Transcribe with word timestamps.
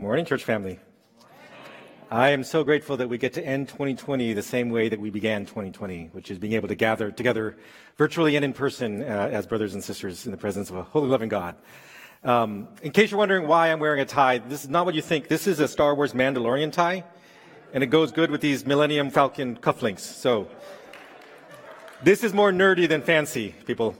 Morning, 0.00 0.24
church 0.24 0.44
family. 0.44 0.78
I 2.10 2.30
am 2.30 2.42
so 2.42 2.64
grateful 2.64 2.96
that 2.96 3.10
we 3.10 3.18
get 3.18 3.34
to 3.34 3.46
end 3.46 3.68
2020 3.68 4.32
the 4.32 4.40
same 4.40 4.70
way 4.70 4.88
that 4.88 4.98
we 4.98 5.10
began 5.10 5.44
2020, 5.44 6.08
which 6.12 6.30
is 6.30 6.38
being 6.38 6.54
able 6.54 6.68
to 6.68 6.74
gather 6.74 7.10
together 7.10 7.58
virtually 7.98 8.34
and 8.34 8.42
in 8.42 8.54
person 8.54 9.02
uh, 9.02 9.28
as 9.30 9.46
brothers 9.46 9.74
and 9.74 9.84
sisters 9.84 10.24
in 10.24 10.32
the 10.32 10.38
presence 10.38 10.70
of 10.70 10.76
a 10.76 10.82
holy, 10.84 11.06
loving 11.06 11.28
God. 11.28 11.54
Um, 12.24 12.68
in 12.80 12.92
case 12.92 13.10
you're 13.10 13.18
wondering 13.18 13.46
why 13.46 13.70
I'm 13.70 13.78
wearing 13.78 14.00
a 14.00 14.06
tie, 14.06 14.38
this 14.38 14.64
is 14.64 14.70
not 14.70 14.86
what 14.86 14.94
you 14.94 15.02
think. 15.02 15.28
This 15.28 15.46
is 15.46 15.60
a 15.60 15.68
Star 15.68 15.94
Wars 15.94 16.14
Mandalorian 16.14 16.72
tie, 16.72 17.04
and 17.74 17.84
it 17.84 17.88
goes 17.88 18.10
good 18.10 18.30
with 18.30 18.40
these 18.40 18.64
Millennium 18.64 19.10
Falcon 19.10 19.54
cufflinks. 19.54 20.00
So 20.00 20.48
this 22.02 22.24
is 22.24 22.32
more 22.32 22.52
nerdy 22.52 22.88
than 22.88 23.02
fancy, 23.02 23.54
people. 23.66 23.94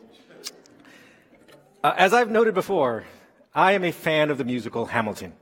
Uh, 1.84 1.92
as 1.94 2.14
I've 2.14 2.30
noted 2.30 2.54
before, 2.54 3.04
I 3.54 3.72
am 3.72 3.84
a 3.84 3.92
fan 3.92 4.30
of 4.30 4.38
the 4.38 4.44
musical 4.44 4.86
Hamilton. 4.86 5.34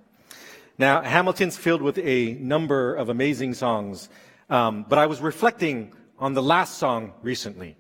Now, 0.81 1.03
Hamilton's 1.03 1.57
filled 1.57 1.83
with 1.83 1.99
a 1.99 2.35
number 2.35 2.95
of 2.95 3.09
amazing 3.09 3.55
songs, 3.55 4.09
um, 4.49 4.87
but 4.89 4.97
I 4.97 5.07
was 5.07 5.21
reflecting 5.21 5.93
on 6.21 6.35
the 6.35 6.43
last 6.43 6.79
song 6.79 7.15
recently. 7.21 7.77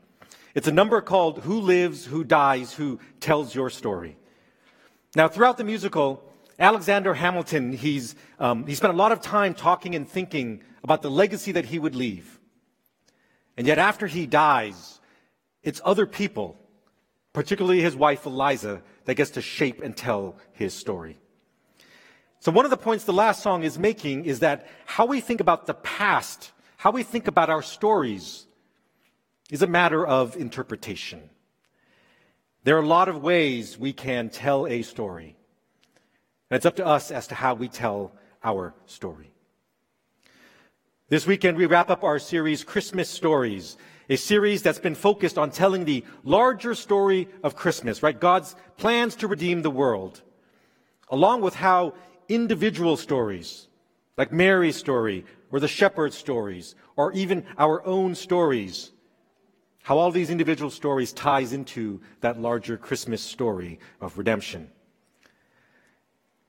It's 0.56 0.66
a 0.66 0.72
number 0.72 1.00
called 1.00 1.44
Who 1.44 1.60
Lives, 1.60 2.04
Who 2.06 2.24
Dies, 2.24 2.72
Who 2.72 2.98
Tells 3.20 3.54
Your 3.54 3.70
Story. 3.70 4.16
Now, 5.14 5.28
throughout 5.28 5.58
the 5.58 5.62
musical, 5.64 6.24
Alexander 6.58 7.14
Hamilton, 7.14 7.72
he's, 7.72 8.16
um, 8.40 8.66
he 8.66 8.74
spent 8.74 8.92
a 8.92 8.96
lot 8.96 9.12
of 9.12 9.20
time 9.20 9.54
talking 9.54 9.94
and 9.94 10.08
thinking 10.08 10.64
about 10.82 11.02
the 11.02 11.10
legacy 11.10 11.52
that 11.52 11.66
he 11.66 11.78
would 11.78 11.94
leave. 11.94 12.40
And 13.56 13.64
yet, 13.64 13.78
after 13.78 14.08
he 14.08 14.26
dies, 14.26 14.98
it's 15.62 15.80
other 15.84 16.04
people, 16.04 16.58
particularly 17.32 17.80
his 17.80 17.94
wife 17.94 18.26
Eliza, 18.26 18.82
that 19.04 19.14
gets 19.14 19.30
to 19.30 19.40
shape 19.40 19.82
and 19.82 19.96
tell 19.96 20.36
his 20.50 20.74
story. 20.74 21.16
So, 22.40 22.52
one 22.52 22.64
of 22.64 22.70
the 22.70 22.76
points 22.76 23.04
the 23.04 23.12
last 23.12 23.42
song 23.42 23.64
is 23.64 23.78
making 23.78 24.24
is 24.24 24.40
that 24.40 24.66
how 24.86 25.06
we 25.06 25.20
think 25.20 25.40
about 25.40 25.66
the 25.66 25.74
past, 25.74 26.52
how 26.76 26.92
we 26.92 27.02
think 27.02 27.26
about 27.26 27.50
our 27.50 27.62
stories, 27.62 28.46
is 29.50 29.62
a 29.62 29.66
matter 29.66 30.06
of 30.06 30.36
interpretation. 30.36 31.30
There 32.62 32.76
are 32.76 32.82
a 32.82 32.86
lot 32.86 33.08
of 33.08 33.22
ways 33.22 33.78
we 33.78 33.92
can 33.92 34.28
tell 34.28 34.66
a 34.66 34.82
story. 34.82 35.36
And 36.50 36.56
it's 36.56 36.66
up 36.66 36.76
to 36.76 36.86
us 36.86 37.10
as 37.10 37.26
to 37.28 37.34
how 37.34 37.54
we 37.54 37.68
tell 37.68 38.12
our 38.44 38.74
story. 38.86 39.32
This 41.08 41.26
weekend, 41.26 41.56
we 41.56 41.66
wrap 41.66 41.90
up 41.90 42.04
our 42.04 42.18
series, 42.18 42.62
Christmas 42.62 43.08
Stories, 43.08 43.76
a 44.10 44.16
series 44.16 44.62
that's 44.62 44.78
been 44.78 44.94
focused 44.94 45.38
on 45.38 45.50
telling 45.50 45.84
the 45.84 46.04
larger 46.22 46.74
story 46.74 47.28
of 47.42 47.56
Christmas, 47.56 48.02
right? 48.02 48.18
God's 48.18 48.54
plans 48.76 49.16
to 49.16 49.26
redeem 49.26 49.62
the 49.62 49.70
world, 49.70 50.22
along 51.10 51.40
with 51.40 51.54
how 51.54 51.94
individual 52.28 52.96
stories, 52.96 53.68
like 54.16 54.32
Mary's 54.32 54.76
story, 54.76 55.24
or 55.50 55.60
the 55.60 55.68
shepherd's 55.68 56.16
stories, 56.16 56.74
or 56.96 57.12
even 57.12 57.44
our 57.56 57.84
own 57.86 58.14
stories, 58.14 58.90
how 59.82 59.96
all 59.96 60.10
these 60.10 60.28
individual 60.28 60.70
stories 60.70 61.12
ties 61.12 61.52
into 61.52 62.00
that 62.20 62.40
larger 62.40 62.76
Christmas 62.76 63.22
story 63.22 63.78
of 64.00 64.18
redemption. 64.18 64.68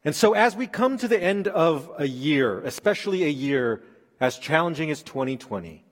And 0.04 0.16
so 0.16 0.34
as 0.34 0.56
we 0.56 0.68
come 0.68 0.98
to 0.98 1.08
the 1.08 1.22
end 1.22 1.48
of 1.48 1.90
a 1.98 2.08
year, 2.08 2.60
especially 2.62 3.24
a 3.24 3.30
year 3.30 3.82
as 4.20 4.38
challenging 4.38 4.92
as 4.92 5.04
2020, 5.04 5.86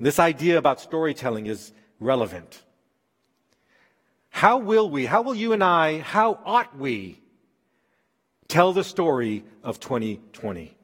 this 0.00 0.18
idea 0.18 0.58
about 0.58 0.80
storytelling 0.80 1.46
is 1.46 1.72
relevant. 2.00 2.62
How 4.30 4.58
will 4.58 4.90
we, 4.90 5.06
how 5.06 5.22
will 5.22 5.34
you 5.34 5.52
and 5.52 5.62
I, 5.62 6.00
how 6.00 6.40
ought 6.44 6.76
we 6.76 7.21
tell 8.52 8.74
the 8.74 8.84
story 8.84 9.44
of 9.64 9.80
2020. 9.80 10.76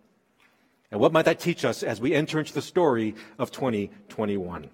And 0.90 1.00
what 1.00 1.12
might 1.12 1.26
that 1.26 1.38
teach 1.38 1.66
us 1.66 1.82
as 1.82 2.00
we 2.00 2.14
enter 2.14 2.38
into 2.38 2.54
the 2.54 2.62
story 2.62 3.14
of 3.38 3.50
2021? 3.50 4.70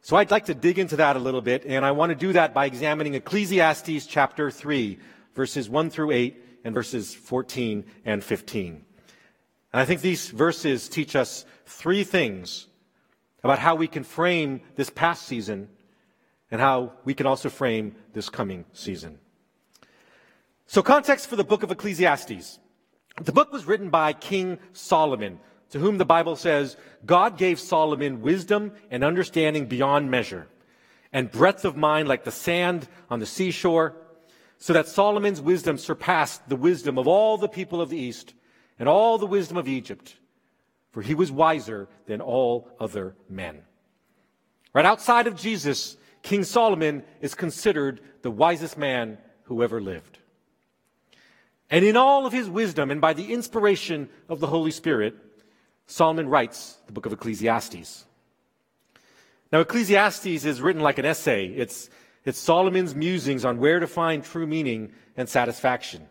So 0.00 0.16
I'd 0.16 0.32
like 0.32 0.46
to 0.46 0.54
dig 0.54 0.80
into 0.80 0.96
that 0.96 1.14
a 1.14 1.20
little 1.20 1.40
bit, 1.40 1.64
and 1.64 1.84
I 1.84 1.92
want 1.92 2.10
to 2.10 2.16
do 2.16 2.32
that 2.32 2.52
by 2.52 2.66
examining 2.66 3.14
Ecclesiastes 3.14 4.06
chapter 4.06 4.50
3, 4.50 4.98
verses 5.36 5.70
1 5.70 5.90
through 5.90 6.10
8, 6.10 6.44
and 6.64 6.74
verses 6.74 7.14
14 7.14 7.84
and 8.04 8.24
15. 8.24 8.84
And 9.72 9.80
I 9.80 9.84
think 9.84 10.00
these 10.00 10.30
verses 10.30 10.88
teach 10.88 11.14
us 11.14 11.44
three 11.64 12.02
things 12.02 12.66
about 13.44 13.60
how 13.60 13.76
we 13.76 13.86
can 13.86 14.02
frame 14.02 14.62
this 14.74 14.90
past 14.90 15.26
season 15.26 15.68
and 16.50 16.60
how 16.60 16.94
we 17.04 17.14
can 17.14 17.26
also 17.26 17.48
frame 17.48 17.94
this 18.14 18.28
coming 18.28 18.64
season. 18.72 19.20
So, 20.70 20.82
context 20.82 21.30
for 21.30 21.36
the 21.36 21.44
book 21.44 21.62
of 21.62 21.70
Ecclesiastes. 21.70 22.58
The 23.22 23.32
book 23.32 23.50
was 23.54 23.64
written 23.64 23.88
by 23.88 24.12
King 24.12 24.58
Solomon, 24.74 25.40
to 25.70 25.78
whom 25.78 25.96
the 25.96 26.04
Bible 26.04 26.36
says 26.36 26.76
God 27.06 27.38
gave 27.38 27.58
Solomon 27.58 28.20
wisdom 28.20 28.72
and 28.90 29.02
understanding 29.02 29.64
beyond 29.64 30.10
measure, 30.10 30.46
and 31.10 31.30
breadth 31.30 31.64
of 31.64 31.78
mind 31.78 32.06
like 32.06 32.24
the 32.24 32.30
sand 32.30 32.86
on 33.08 33.18
the 33.18 33.24
seashore, 33.24 33.96
so 34.58 34.74
that 34.74 34.88
Solomon's 34.88 35.40
wisdom 35.40 35.78
surpassed 35.78 36.46
the 36.50 36.56
wisdom 36.56 36.98
of 36.98 37.08
all 37.08 37.38
the 37.38 37.48
people 37.48 37.80
of 37.80 37.88
the 37.88 37.96
East 37.96 38.34
and 38.78 38.90
all 38.90 39.16
the 39.16 39.24
wisdom 39.24 39.56
of 39.56 39.68
Egypt, 39.68 40.18
for 40.90 41.00
he 41.00 41.14
was 41.14 41.32
wiser 41.32 41.88
than 42.04 42.20
all 42.20 42.68
other 42.78 43.16
men. 43.30 43.62
Right 44.74 44.84
outside 44.84 45.26
of 45.26 45.34
Jesus, 45.34 45.96
King 46.22 46.44
Solomon 46.44 47.04
is 47.22 47.34
considered 47.34 48.02
the 48.20 48.30
wisest 48.30 48.76
man 48.76 49.16
who 49.44 49.62
ever 49.62 49.80
lived. 49.80 50.18
And 51.70 51.84
in 51.84 51.96
all 51.96 52.26
of 52.26 52.32
his 52.32 52.48
wisdom 52.48 52.90
and 52.90 53.00
by 53.00 53.12
the 53.12 53.32
inspiration 53.32 54.08
of 54.28 54.40
the 54.40 54.46
Holy 54.46 54.70
Spirit, 54.70 55.14
Solomon 55.86 56.28
writes 56.28 56.78
the 56.86 56.92
book 56.92 57.06
of 57.06 57.12
Ecclesiastes. 57.12 58.06
Now, 59.52 59.60
Ecclesiastes 59.60 60.44
is 60.44 60.60
written 60.60 60.82
like 60.82 60.98
an 60.98 61.04
essay. 61.04 61.46
It's, 61.46 61.88
it's 62.24 62.38
Solomon's 62.38 62.94
musings 62.94 63.44
on 63.44 63.58
where 63.58 63.80
to 63.80 63.86
find 63.86 64.22
true 64.22 64.46
meaning 64.46 64.92
and 65.16 65.28
satisfaction. 65.28 66.08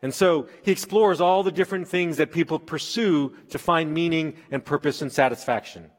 And 0.00 0.14
so 0.14 0.48
he 0.62 0.70
explores 0.70 1.20
all 1.20 1.42
the 1.42 1.52
different 1.52 1.88
things 1.88 2.18
that 2.18 2.32
people 2.32 2.58
pursue 2.58 3.34
to 3.50 3.58
find 3.58 3.92
meaning 3.92 4.34
and 4.50 4.64
purpose 4.64 5.02
and 5.02 5.12
satisfaction. 5.12 5.90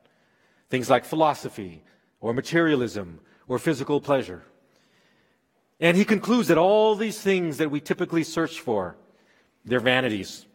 Things 0.69 0.89
like 0.89 1.05
philosophy 1.05 1.83
or 2.21 2.33
materialism 2.33 3.19
or 3.47 3.59
physical 3.59 3.99
pleasure. 3.99 4.43
And 5.79 5.95
he 5.95 6.05
concludes 6.05 6.49
that 6.49 6.57
all 6.57 6.95
these 6.95 7.19
things 7.21 7.57
that 7.57 7.71
we 7.71 7.79
typically 7.79 8.23
search 8.23 8.59
for, 8.59 8.97
they're 9.63 9.79
vanities. 9.79 10.45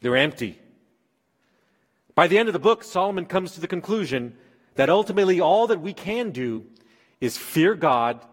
They're 0.00 0.16
empty. 0.16 0.58
By 2.14 2.26
the 2.26 2.38
end 2.38 2.48
of 2.48 2.52
the 2.52 2.58
book, 2.58 2.84
Solomon 2.84 3.26
comes 3.26 3.52
to 3.52 3.60
the 3.60 3.66
conclusion 3.66 4.36
that 4.76 4.90
ultimately 4.90 5.40
all 5.40 5.66
that 5.66 5.80
we 5.80 5.92
can 5.92 6.30
do 6.30 6.66
is 7.20 7.36
fear 7.36 7.74
God 7.74 8.24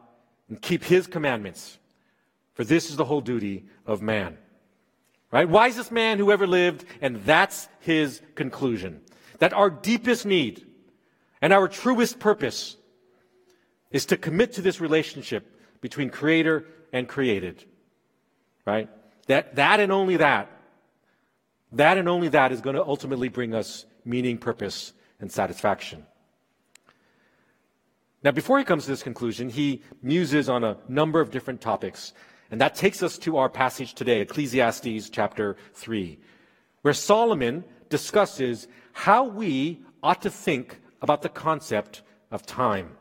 and 0.50 0.62
keep 0.62 0.84
his 0.84 1.08
commandments. 1.08 1.78
For 2.54 2.64
this 2.64 2.90
is 2.90 2.96
the 2.96 3.06
whole 3.06 3.22
duty 3.22 3.66
of 3.86 4.02
man. 4.02 4.38
Right? 5.31 5.48
Wisest 5.48 5.92
man 5.92 6.19
who 6.19 6.31
ever 6.31 6.48
lived, 6.48 6.86
and 7.02 7.18
that's 7.24 7.68
his 7.80 8.22
conclusion. 8.36 9.02
That 9.40 9.54
our 9.54 9.69
deepest 9.69 10.25
need 10.25 10.66
and 11.42 11.52
our 11.52 11.68
truest 11.68 12.19
purpose 12.19 12.78
is 13.92 14.06
to 14.08 14.18
commit 14.18 14.54
to 14.54 14.62
this 14.62 14.80
relationship 14.80 15.56
between 15.81 16.09
creator 16.09 16.65
and 16.91 17.07
created. 17.07 17.63
Right? 18.65 18.89
That, 19.27 19.55
that 19.55 19.79
and 19.79 19.91
only 19.91 20.17
that, 20.17 20.51
that 21.73 21.97
and 21.97 22.07
only 22.07 22.29
that 22.29 22.51
is 22.51 22.61
going 22.61 22.75
to 22.75 22.83
ultimately 22.83 23.29
bring 23.29 23.53
us 23.53 23.85
meaning, 24.05 24.38
purpose, 24.38 24.93
and 25.19 25.31
satisfaction. 25.31 26.05
Now, 28.23 28.31
before 28.31 28.57
he 28.57 28.65
comes 28.65 28.85
to 28.85 28.91
this 28.91 29.03
conclusion, 29.03 29.49
he 29.49 29.83
muses 30.01 30.49
on 30.49 30.63
a 30.63 30.77
number 30.88 31.21
of 31.21 31.31
different 31.31 31.61
topics. 31.61 32.13
And 32.49 32.61
that 32.61 32.75
takes 32.75 33.03
us 33.03 33.17
to 33.19 33.38
our 33.38 33.49
passage 33.49 33.94
today, 33.94 34.21
Ecclesiastes 34.21 35.09
chapter 35.09 35.57
3, 35.73 36.18
where 36.81 36.94
Solomon 36.94 37.63
discusses 37.89 38.68
how 38.94 39.25
we 39.25 39.81
ought 40.01 40.21
to 40.21 40.30
think 40.30 40.80
about 41.01 41.21
the 41.21 41.30
concept 41.30 42.01
of 42.31 42.45
time. 42.45 42.95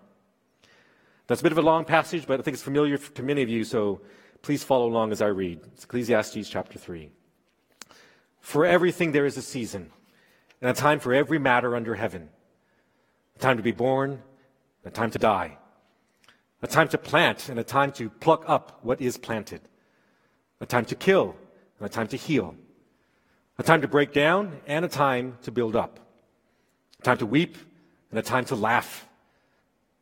That's 1.26 1.40
a 1.40 1.43
bit 1.43 1.52
of 1.52 1.58
a 1.58 1.62
long 1.62 1.84
passage, 1.84 2.25
but 2.26 2.38
I 2.38 2.43
think 2.43 2.55
it's 2.55 2.62
familiar 2.62 2.99
to 2.99 3.23
many 3.23 3.43
of 3.43 3.49
you, 3.49 3.64
so 3.64 4.00
please 4.43 4.62
follow 4.62 4.87
along 4.87 5.11
as 5.11 5.20
I 5.20 5.26
read. 5.26 5.61
It's 5.73 5.84
Ecclesiastes 5.84 6.49
chapter 6.49 6.78
3. 6.78 7.11
For 8.40 8.64
everything 8.64 9.11
there 9.11 9.26
is 9.26 9.37
a 9.37 9.43
season, 9.43 9.90
and 10.61 10.70
a 10.70 10.75
time 10.75 11.00
for 11.00 11.12
every 11.12 11.38
matter 11.38 11.75
under 11.75 11.94
heaven 11.94 12.31
a 13.34 13.38
time 13.38 13.56
to 13.58 13.62
be 13.62 13.73
born, 13.73 14.23
a 14.84 14.90
time 14.90 15.11
to 15.11 15.19
die, 15.19 15.58
a 16.62 16.67
time 16.67 16.88
to 16.88 16.96
plant, 16.96 17.50
and 17.50 17.58
a 17.58 17.64
time 17.64 17.93
to 17.93 18.08
pluck 18.08 18.44
up 18.46 18.79
what 18.82 19.00
is 19.00 19.19
planted, 19.19 19.61
a 20.61 20.64
time 20.64 20.87
to 20.87 20.94
kill, 20.94 21.37
and 21.79 21.87
a 21.87 21.88
time 21.90 22.06
to 22.06 22.17
heal, 22.17 22.55
a 23.58 23.62
time 23.62 23.82
to 23.82 23.88
break 23.88 24.12
down, 24.12 24.58
and 24.67 24.84
a 24.84 24.88
time 24.88 25.37
to 25.43 25.50
build 25.50 25.76
up, 25.76 25.99
a 27.00 27.02
time 27.02 27.19
to 27.19 27.26
weep, 27.26 27.58
and 28.11 28.19
a 28.19 28.22
time 28.22 28.44
to 28.46 28.55
laugh 28.55 29.06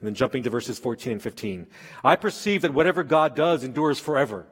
And 0.00 0.06
then 0.06 0.14
jumping 0.14 0.42
to 0.42 0.50
verses 0.50 0.78
14 0.78 1.12
and 1.12 1.22
15. 1.22 1.66
I 2.04 2.16
perceive 2.16 2.62
that 2.62 2.74
whatever 2.74 3.02
God 3.02 3.34
does 3.34 3.64
endures 3.64 3.98
forever. 3.98 4.46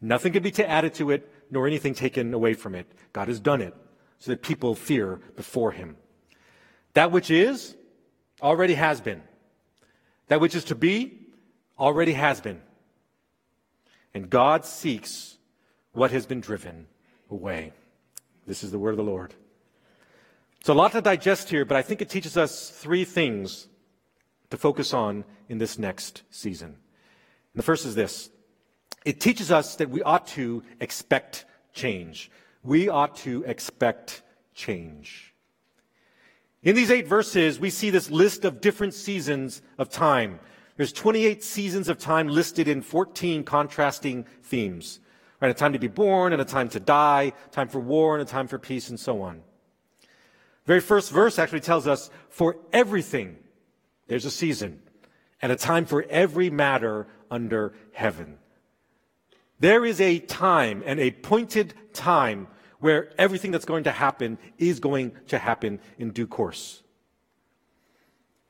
Nothing 0.00 0.32
can 0.32 0.42
be 0.42 0.52
added 0.62 0.94
to 0.94 1.10
it, 1.10 1.30
nor 1.50 1.66
anything 1.66 1.94
taken 1.94 2.32
away 2.34 2.54
from 2.54 2.74
it. 2.74 2.86
God 3.12 3.28
has 3.28 3.40
done 3.40 3.60
it 3.60 3.74
so 4.18 4.30
that 4.30 4.42
people 4.42 4.74
fear 4.74 5.20
before 5.36 5.72
him. 5.72 5.96
That 6.94 7.10
which 7.10 7.30
is 7.30 7.76
already 8.42 8.74
has 8.74 9.00
been. 9.00 9.22
That 10.28 10.40
which 10.40 10.54
is 10.54 10.64
to 10.64 10.74
be 10.74 11.18
already 11.78 12.12
has 12.12 12.40
been. 12.40 12.60
And 14.14 14.28
God 14.28 14.64
seeks 14.64 15.36
what 15.92 16.10
has 16.10 16.26
been 16.26 16.40
driven 16.40 16.86
away. 17.30 17.72
This 18.46 18.64
is 18.64 18.70
the 18.70 18.78
word 18.78 18.90
of 18.90 18.96
the 18.96 19.02
Lord. 19.04 19.34
So, 20.64 20.72
a 20.72 20.74
lot 20.74 20.92
to 20.92 21.00
digest 21.00 21.48
here, 21.48 21.64
but 21.64 21.76
I 21.76 21.82
think 21.82 22.02
it 22.02 22.10
teaches 22.10 22.36
us 22.36 22.70
three 22.70 23.04
things 23.04 23.66
to 24.50 24.56
focus 24.56 24.92
on 24.92 25.24
in 25.48 25.58
this 25.58 25.78
next 25.78 26.22
season. 26.30 26.68
And 26.68 26.76
the 27.56 27.62
first 27.62 27.86
is 27.86 27.94
this 27.94 28.30
it 29.04 29.20
teaches 29.20 29.50
us 29.50 29.76
that 29.76 29.90
we 29.90 30.02
ought 30.02 30.26
to 30.28 30.62
expect 30.80 31.46
change 31.72 32.30
we 32.62 32.88
ought 32.88 33.16
to 33.16 33.42
expect 33.44 34.22
change. 34.54 35.34
In 36.62 36.76
these 36.76 36.90
eight 36.90 37.08
verses, 37.08 37.58
we 37.58 37.70
see 37.70 37.90
this 37.90 38.10
list 38.10 38.44
of 38.44 38.60
different 38.60 38.92
seasons 38.92 39.62
of 39.78 39.88
time. 39.88 40.40
There's 40.76 40.92
28 40.92 41.42
seasons 41.42 41.88
of 41.88 41.98
time 41.98 42.28
listed 42.28 42.68
in 42.68 42.82
14 42.82 43.44
contrasting 43.44 44.26
themes. 44.42 45.00
Right, 45.40 45.50
a 45.50 45.54
time 45.54 45.72
to 45.72 45.78
be 45.78 45.88
born 45.88 46.34
and 46.34 46.42
a 46.42 46.44
time 46.44 46.68
to 46.70 46.80
die, 46.80 47.32
time 47.50 47.68
for 47.68 47.80
war 47.80 48.14
and 48.14 48.20
a 48.20 48.30
time 48.30 48.46
for 48.46 48.58
peace, 48.58 48.90
and 48.90 49.00
so 49.00 49.22
on. 49.22 49.36
The 50.02 50.66
very 50.66 50.80
first 50.80 51.10
verse 51.10 51.38
actually 51.38 51.60
tells 51.60 51.86
us 51.86 52.10
for 52.28 52.58
everything 52.74 53.38
there's 54.10 54.24
a 54.24 54.30
season 54.30 54.82
and 55.40 55.52
a 55.52 55.56
time 55.56 55.86
for 55.86 56.04
every 56.10 56.50
matter 56.50 57.06
under 57.30 57.72
heaven. 57.92 58.38
There 59.60 59.84
is 59.84 60.00
a 60.00 60.18
time 60.18 60.82
and 60.84 60.98
a 60.98 61.12
pointed 61.12 61.74
time 61.92 62.48
where 62.80 63.12
everything 63.18 63.52
that's 63.52 63.64
going 63.64 63.84
to 63.84 63.92
happen 63.92 64.36
is 64.58 64.80
going 64.80 65.12
to 65.28 65.38
happen 65.38 65.78
in 65.96 66.10
due 66.10 66.26
course. 66.26 66.82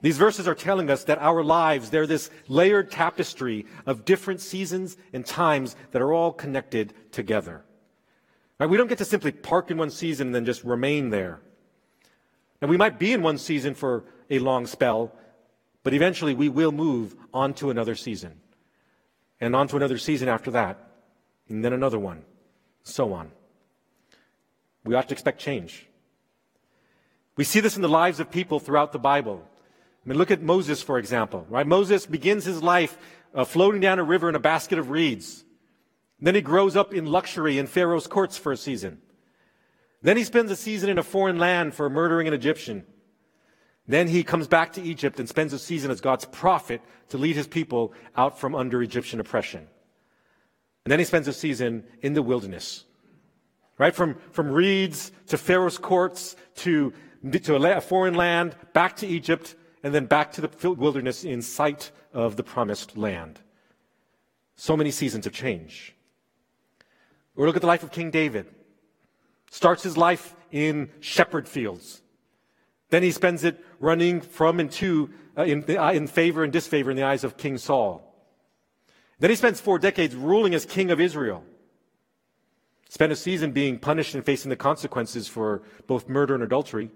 These 0.00 0.16
verses 0.16 0.48
are 0.48 0.54
telling 0.54 0.88
us 0.88 1.04
that 1.04 1.18
our 1.18 1.44
lives, 1.44 1.90
they're 1.90 2.06
this 2.06 2.30
layered 2.48 2.90
tapestry 2.90 3.66
of 3.84 4.06
different 4.06 4.40
seasons 4.40 4.96
and 5.12 5.26
times 5.26 5.76
that 5.90 6.00
are 6.00 6.14
all 6.14 6.32
connected 6.32 6.94
together. 7.12 7.66
Now, 8.58 8.66
we 8.68 8.78
don't 8.78 8.88
get 8.88 8.96
to 8.98 9.04
simply 9.04 9.32
park 9.32 9.70
in 9.70 9.76
one 9.76 9.90
season 9.90 10.28
and 10.28 10.34
then 10.34 10.46
just 10.46 10.64
remain 10.64 11.10
there. 11.10 11.42
Now, 12.62 12.68
we 12.68 12.78
might 12.78 12.98
be 12.98 13.12
in 13.12 13.20
one 13.20 13.36
season 13.36 13.74
for 13.74 14.04
a 14.30 14.38
long 14.38 14.66
spell, 14.66 15.12
but 15.82 15.94
eventually 15.94 16.34
we 16.34 16.48
will 16.48 16.72
move 16.72 17.14
on 17.32 17.54
to 17.54 17.70
another 17.70 17.94
season 17.94 18.40
and 19.40 19.56
on 19.56 19.68
to 19.68 19.76
another 19.76 19.98
season 19.98 20.28
after 20.28 20.50
that 20.50 20.78
and 21.48 21.64
then 21.64 21.72
another 21.72 21.98
one, 21.98 22.22
so 22.82 23.12
on. 23.12 23.30
We 24.84 24.94
ought 24.94 25.08
to 25.08 25.14
expect 25.14 25.40
change. 25.40 25.86
We 27.36 27.44
see 27.44 27.60
this 27.60 27.76
in 27.76 27.82
the 27.82 27.88
lives 27.88 28.20
of 28.20 28.30
people 28.30 28.60
throughout 28.60 28.92
the 28.92 28.98
Bible. 28.98 29.42
I 30.04 30.08
mean, 30.08 30.18
look 30.18 30.30
at 30.30 30.42
Moses, 30.42 30.82
for 30.82 30.98
example, 30.98 31.46
right? 31.48 31.66
Moses 31.66 32.06
begins 32.06 32.44
his 32.44 32.62
life 32.62 32.98
uh, 33.34 33.44
floating 33.44 33.80
down 33.80 33.98
a 33.98 34.04
river 34.04 34.28
in 34.28 34.34
a 34.34 34.40
basket 34.40 34.78
of 34.78 34.90
reeds. 34.90 35.44
Then 36.20 36.34
he 36.34 36.40
grows 36.40 36.76
up 36.76 36.92
in 36.92 37.06
luxury 37.06 37.58
in 37.58 37.66
Pharaoh's 37.66 38.06
courts 38.06 38.36
for 38.36 38.52
a 38.52 38.56
season. 38.56 39.00
Then 40.02 40.16
he 40.16 40.24
spends 40.24 40.50
a 40.50 40.56
season 40.56 40.90
in 40.90 40.98
a 40.98 41.02
foreign 41.02 41.38
land 41.38 41.74
for 41.74 41.88
murdering 41.90 42.28
an 42.28 42.34
Egyptian. 42.34 42.84
Then 43.90 44.06
he 44.06 44.22
comes 44.22 44.46
back 44.46 44.74
to 44.74 44.82
Egypt 44.82 45.18
and 45.18 45.28
spends 45.28 45.52
a 45.52 45.58
season 45.58 45.90
as 45.90 46.00
God's 46.00 46.24
prophet 46.24 46.80
to 47.08 47.18
lead 47.18 47.34
his 47.34 47.48
people 47.48 47.92
out 48.16 48.38
from 48.38 48.54
under 48.54 48.80
Egyptian 48.84 49.18
oppression. 49.18 49.66
And 50.84 50.92
then 50.92 51.00
he 51.00 51.04
spends 51.04 51.26
a 51.26 51.32
season 51.32 51.82
in 52.00 52.12
the 52.12 52.22
wilderness, 52.22 52.84
right? 53.78 53.92
From, 53.92 54.14
from 54.30 54.52
reeds 54.52 55.10
to 55.26 55.36
Pharaoh's 55.36 55.76
courts 55.76 56.36
to, 56.58 56.92
to 57.42 57.56
a 57.56 57.80
foreign 57.80 58.14
land, 58.14 58.54
back 58.74 58.94
to 58.98 59.08
Egypt, 59.08 59.56
and 59.82 59.92
then 59.92 60.06
back 60.06 60.30
to 60.32 60.40
the 60.40 60.70
wilderness 60.70 61.24
in 61.24 61.42
sight 61.42 61.90
of 62.14 62.36
the 62.36 62.44
promised 62.44 62.96
land. 62.96 63.40
So 64.54 64.76
many 64.76 64.92
seasons 64.92 65.26
of 65.26 65.32
change. 65.32 65.96
Or 67.34 67.44
look 67.44 67.56
at 67.56 67.62
the 67.62 67.66
life 67.66 67.82
of 67.82 67.90
King 67.90 68.12
David. 68.12 68.46
Starts 69.50 69.82
his 69.82 69.96
life 69.96 70.36
in 70.52 70.90
shepherd 71.00 71.48
fields. 71.48 72.02
Then 72.90 73.02
he 73.02 73.12
spends 73.12 73.44
it 73.44 73.64
running 73.80 74.20
from 74.20 74.60
and 74.60 74.70
to 74.70 75.10
uh, 75.36 75.42
in, 75.42 75.64
uh, 75.76 75.90
in 75.92 76.06
favor 76.06 76.44
and 76.44 76.52
disfavor 76.52 76.90
in 76.90 76.96
the 76.96 77.02
eyes 77.02 77.24
of 77.24 77.36
King 77.36 77.58
Saul. 77.58 78.06
Then 79.18 79.30
he 79.30 79.36
spends 79.36 79.60
four 79.60 79.78
decades 79.78 80.14
ruling 80.14 80.54
as 80.54 80.64
king 80.64 80.90
of 80.90 81.00
Israel. 81.00 81.44
Spent 82.88 83.12
a 83.12 83.16
season 83.16 83.52
being 83.52 83.78
punished 83.78 84.14
and 84.14 84.24
facing 84.24 84.50
the 84.50 84.56
consequences 84.56 85.28
for 85.28 85.62
both 85.86 86.08
murder 86.08 86.34
and 86.34 86.42
adultery. 86.42 86.90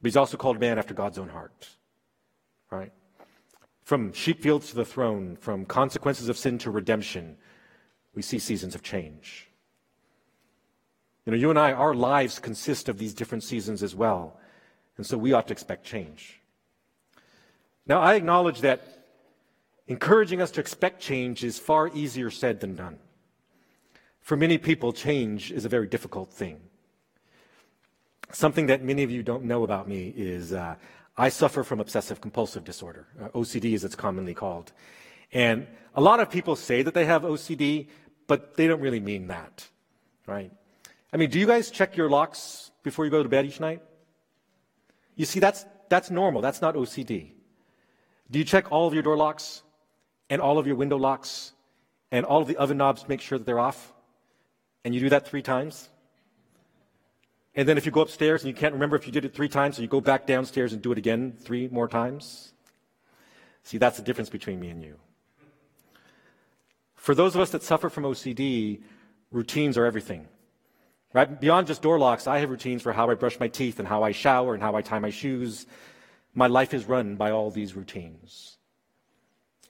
But 0.00 0.08
he's 0.08 0.16
also 0.16 0.36
called 0.36 0.60
man 0.60 0.78
after 0.78 0.94
God's 0.94 1.18
own 1.18 1.28
heart. 1.28 1.68
Right? 2.70 2.92
From 3.84 4.12
sheep 4.12 4.42
fields 4.42 4.70
to 4.70 4.76
the 4.76 4.84
throne, 4.84 5.36
from 5.40 5.64
consequences 5.64 6.28
of 6.28 6.36
sin 6.36 6.58
to 6.58 6.70
redemption, 6.70 7.36
we 8.14 8.22
see 8.22 8.38
seasons 8.38 8.74
of 8.74 8.82
change. 8.82 9.48
You 11.24 11.32
know, 11.32 11.38
you 11.38 11.50
and 11.50 11.58
I, 11.58 11.72
our 11.72 11.94
lives 11.94 12.38
consist 12.38 12.88
of 12.88 12.98
these 12.98 13.14
different 13.14 13.44
seasons 13.44 13.82
as 13.82 13.94
well. 13.94 14.38
And 14.96 15.06
so 15.06 15.16
we 15.16 15.32
ought 15.32 15.46
to 15.48 15.52
expect 15.52 15.84
change. 15.84 16.40
Now, 17.86 18.00
I 18.00 18.14
acknowledge 18.14 18.60
that 18.60 19.02
Encouraging 19.92 20.40
us 20.40 20.50
to 20.52 20.60
expect 20.60 21.00
change 21.00 21.42
is 21.44 21.58
far 21.58 21.88
easier 21.88 22.30
said 22.30 22.60
than 22.60 22.76
done. 22.76 22.98
For 24.20 24.36
many 24.36 24.56
people, 24.56 24.92
change 24.92 25.50
is 25.50 25.64
a 25.64 25.68
very 25.68 25.86
difficult 25.86 26.32
thing. 26.32 26.60
Something 28.30 28.66
that 28.66 28.82
many 28.82 29.02
of 29.02 29.10
you 29.10 29.22
don't 29.22 29.44
know 29.44 29.64
about 29.64 29.88
me 29.88 30.14
is 30.16 30.52
uh, 30.52 30.76
I 31.16 31.28
suffer 31.28 31.64
from 31.64 31.80
obsessive 31.80 32.20
compulsive 32.20 32.64
disorder, 32.64 33.06
uh, 33.20 33.28
OCD 33.30 33.74
as 33.74 33.84
it's 33.84 33.96
commonly 33.96 34.32
called. 34.32 34.72
And 35.32 35.66
a 35.94 36.00
lot 36.00 36.20
of 36.20 36.30
people 36.30 36.56
say 36.56 36.82
that 36.82 36.94
they 36.94 37.04
have 37.04 37.22
OCD, 37.22 37.88
but 38.28 38.56
they 38.56 38.68
don't 38.68 38.80
really 38.80 39.00
mean 39.00 39.26
that, 39.26 39.66
right? 40.26 40.52
I 41.12 41.16
mean, 41.16 41.28
do 41.28 41.38
you 41.38 41.46
guys 41.46 41.70
check 41.70 41.96
your 41.96 42.08
locks 42.08 42.70
before 42.82 43.04
you 43.04 43.10
go 43.10 43.22
to 43.22 43.28
bed 43.28 43.44
each 43.44 43.60
night? 43.60 43.82
You 45.16 45.24
see, 45.24 45.40
that's, 45.40 45.64
that's 45.88 46.10
normal. 46.10 46.40
That's 46.40 46.60
not 46.60 46.74
OCD. 46.74 47.32
Do 48.30 48.38
you 48.38 48.44
check 48.44 48.72
all 48.72 48.86
of 48.86 48.94
your 48.94 49.02
door 49.02 49.16
locks? 49.16 49.62
and 50.32 50.40
all 50.40 50.56
of 50.56 50.66
your 50.66 50.76
window 50.76 50.96
locks 50.96 51.52
and 52.10 52.24
all 52.24 52.40
of 52.40 52.48
the 52.48 52.56
oven 52.56 52.78
knobs, 52.78 53.06
make 53.06 53.20
sure 53.20 53.36
that 53.36 53.44
they're 53.44 53.60
off. 53.60 53.92
And 54.82 54.94
you 54.94 55.00
do 55.02 55.10
that 55.10 55.28
three 55.28 55.42
times. 55.42 55.90
And 57.54 57.68
then 57.68 57.76
if 57.76 57.84
you 57.84 57.92
go 57.92 58.00
upstairs 58.00 58.42
and 58.42 58.48
you 58.48 58.54
can't 58.54 58.72
remember 58.72 58.96
if 58.96 59.04
you 59.04 59.12
did 59.12 59.26
it 59.26 59.34
three 59.34 59.50
times, 59.50 59.76
so 59.76 59.82
you 59.82 59.88
go 59.88 60.00
back 60.00 60.26
downstairs 60.26 60.72
and 60.72 60.80
do 60.80 60.90
it 60.90 60.96
again 60.96 61.34
three 61.38 61.68
more 61.68 61.86
times. 61.86 62.54
See, 63.62 63.76
that's 63.76 63.98
the 63.98 64.02
difference 64.02 64.30
between 64.30 64.58
me 64.58 64.70
and 64.70 64.82
you. 64.82 64.96
For 66.94 67.14
those 67.14 67.34
of 67.34 67.42
us 67.42 67.50
that 67.50 67.62
suffer 67.62 67.90
from 67.90 68.04
OCD, 68.04 68.80
routines 69.30 69.76
are 69.76 69.84
everything. 69.84 70.28
Right? 71.14 71.40
Beyond 71.40 71.66
just 71.66 71.82
door 71.82 71.98
locks, 71.98 72.26
I 72.26 72.38
have 72.38 72.50
routines 72.50 72.82
for 72.82 72.92
how 72.92 73.10
I 73.10 73.14
brush 73.14 73.38
my 73.38 73.48
teeth 73.48 73.78
and 73.78 73.86
how 73.86 74.02
I 74.02 74.12
shower 74.12 74.54
and 74.54 74.62
how 74.62 74.74
I 74.74 74.82
tie 74.82 74.98
my 74.98 75.10
shoes. 75.10 75.66
My 76.34 76.46
life 76.46 76.72
is 76.72 76.86
run 76.86 77.16
by 77.16 77.30
all 77.30 77.50
these 77.50 77.74
routines. 77.74 78.56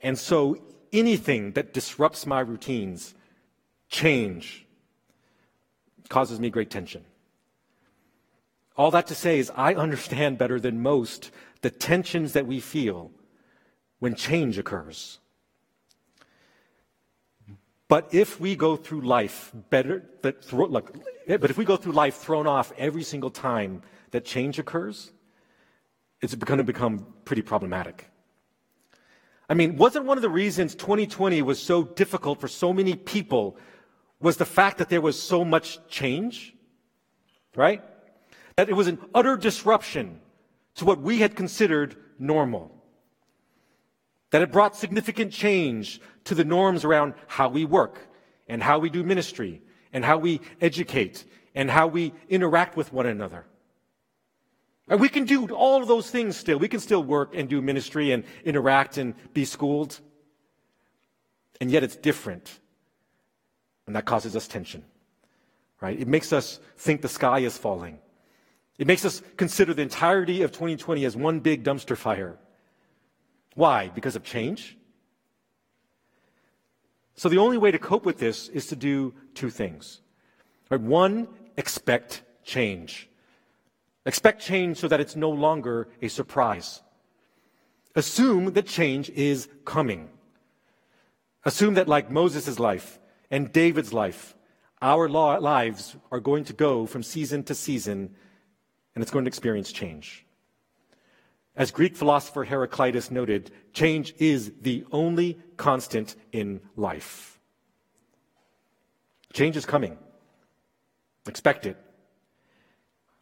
And 0.01 0.17
so 0.17 0.57
anything 0.93 1.51
that 1.51 1.73
disrupts 1.73 2.25
my 2.25 2.39
routines, 2.39 3.13
change, 3.89 4.65
causes 6.09 6.39
me 6.39 6.49
great 6.49 6.69
tension. 6.69 7.03
All 8.75 8.91
that 8.91 9.07
to 9.07 9.15
say 9.15 9.39
is, 9.39 9.51
I 9.55 9.73
understand 9.75 10.37
better 10.37 10.59
than 10.59 10.81
most 10.81 11.31
the 11.61 11.69
tensions 11.69 12.33
that 12.33 12.47
we 12.47 12.59
feel 12.59 13.11
when 13.99 14.15
change 14.15 14.57
occurs. 14.57 15.19
But 17.93 18.11
if 18.11 18.39
we 18.39 18.55
go 18.55 18.75
through 18.75 19.01
life 19.01 19.51
better, 19.69 20.03
that 20.23 20.51
look, 20.51 20.97
but 21.27 21.51
if 21.51 21.59
we 21.59 21.63
go 21.63 21.77
through 21.77 21.91
life 21.91 22.15
thrown 22.15 22.47
off 22.47 22.73
every 22.75 23.03
single 23.03 23.29
time 23.29 23.83
that 24.09 24.25
change 24.25 24.57
occurs, 24.57 25.11
it's 26.19 26.33
going 26.33 26.57
to 26.57 26.63
become 26.63 27.05
pretty 27.23 27.43
problematic. 27.43 28.09
I 29.47 29.53
mean, 29.53 29.77
wasn't 29.77 30.05
one 30.05 30.17
of 30.17 30.23
the 30.23 30.29
reasons 30.43 30.73
2020 30.73 31.43
was 31.43 31.61
so 31.61 31.83
difficult 31.83 32.41
for 32.41 32.47
so 32.47 32.73
many 32.73 32.95
people 32.95 33.57
was 34.19 34.37
the 34.37 34.45
fact 34.57 34.79
that 34.79 34.89
there 34.89 34.99
was 34.99 35.21
so 35.21 35.45
much 35.45 35.77
change? 35.87 36.55
right? 37.55 37.83
That 38.55 38.69
it 38.69 38.73
was 38.73 38.87
an 38.87 38.97
utter 39.13 39.37
disruption 39.37 40.19
to 40.77 40.85
what 40.85 40.99
we 40.99 41.19
had 41.19 41.35
considered 41.35 41.95
normal. 42.17 42.71
That 44.33 44.41
it 44.41 44.51
brought 44.51 44.75
significant 44.75 45.31
change 45.31 46.01
to 46.23 46.33
the 46.33 46.43
norms 46.43 46.83
around 46.83 47.13
how 47.27 47.49
we 47.49 47.65
work 47.65 47.99
and 48.47 48.63
how 48.63 48.79
we 48.79 48.89
do 48.89 49.03
ministry 49.03 49.61
and 49.93 50.03
how 50.03 50.17
we 50.17 50.41
educate 50.59 51.23
and 51.53 51.69
how 51.69 51.85
we 51.85 52.13
interact 52.29 52.75
with 52.75 52.91
one 52.91 53.05
another. 53.05 53.45
And 54.87 54.99
we 54.99 55.07
can 55.07 55.25
do 55.25 55.45
all 55.53 55.83
of 55.83 55.87
those 55.87 56.09
things 56.09 56.35
still. 56.35 56.57
We 56.57 56.67
can 56.67 56.79
still 56.79 57.03
work 57.03 57.35
and 57.35 57.47
do 57.47 57.61
ministry 57.61 58.11
and 58.11 58.23
interact 58.43 58.97
and 58.97 59.13
be 59.35 59.45
schooled. 59.45 59.99
And 61.61 61.69
yet 61.69 61.83
it's 61.83 61.95
different. 61.95 62.59
And 63.85 63.95
that 63.95 64.05
causes 64.05 64.35
us 64.35 64.47
tension. 64.47 64.83
Right? 65.79 65.99
It 65.99 66.07
makes 66.07 66.33
us 66.33 66.59
think 66.75 67.03
the 67.03 67.07
sky 67.07 67.37
is 67.37 67.55
falling. 67.55 67.99
It 68.79 68.87
makes 68.87 69.05
us 69.05 69.21
consider 69.37 69.75
the 69.75 69.83
entirety 69.83 70.41
of 70.41 70.51
2020 70.51 71.05
as 71.05 71.15
one 71.15 71.39
big 71.39 71.63
dumpster 71.63 71.95
fire. 71.95 72.39
Why? 73.55 73.89
Because 73.89 74.15
of 74.15 74.23
change? 74.23 74.77
So 77.15 77.29
the 77.29 77.37
only 77.37 77.57
way 77.57 77.71
to 77.71 77.79
cope 77.79 78.05
with 78.05 78.17
this 78.17 78.47
is 78.49 78.67
to 78.67 78.75
do 78.75 79.13
two 79.35 79.49
things. 79.49 80.01
Right? 80.69 80.81
One, 80.81 81.27
expect 81.57 82.23
change. 82.43 83.09
Expect 84.05 84.41
change 84.41 84.77
so 84.77 84.87
that 84.87 84.99
it's 84.99 85.15
no 85.15 85.29
longer 85.29 85.89
a 86.01 86.07
surprise. 86.07 86.81
Assume 87.95 88.53
that 88.53 88.65
change 88.65 89.09
is 89.11 89.47
coming. 89.65 90.09
Assume 91.45 91.75
that, 91.75 91.87
like 91.87 92.09
Moses' 92.09 92.59
life 92.59 92.99
and 93.29 93.51
David's 93.51 93.93
life, 93.93 94.35
our 94.81 95.07
lives 95.07 95.95
are 96.11 96.19
going 96.19 96.43
to 96.45 96.53
go 96.53 96.85
from 96.85 97.03
season 97.03 97.43
to 97.43 97.55
season 97.55 98.15
and 98.95 99.01
it's 99.01 99.11
going 99.11 99.25
to 99.25 99.29
experience 99.29 99.71
change. 99.71 100.25
As 101.55 101.71
Greek 101.71 101.95
philosopher 101.95 102.43
Heraclitus 102.43 103.11
noted, 103.11 103.51
change 103.73 104.15
is 104.17 104.51
the 104.61 104.85
only 104.91 105.37
constant 105.55 106.15
in 106.31 106.61
life. 106.75 107.39
Change 109.33 109.55
is 109.57 109.65
coming. 109.65 109.97
Expect 111.27 111.65
it. 111.65 111.77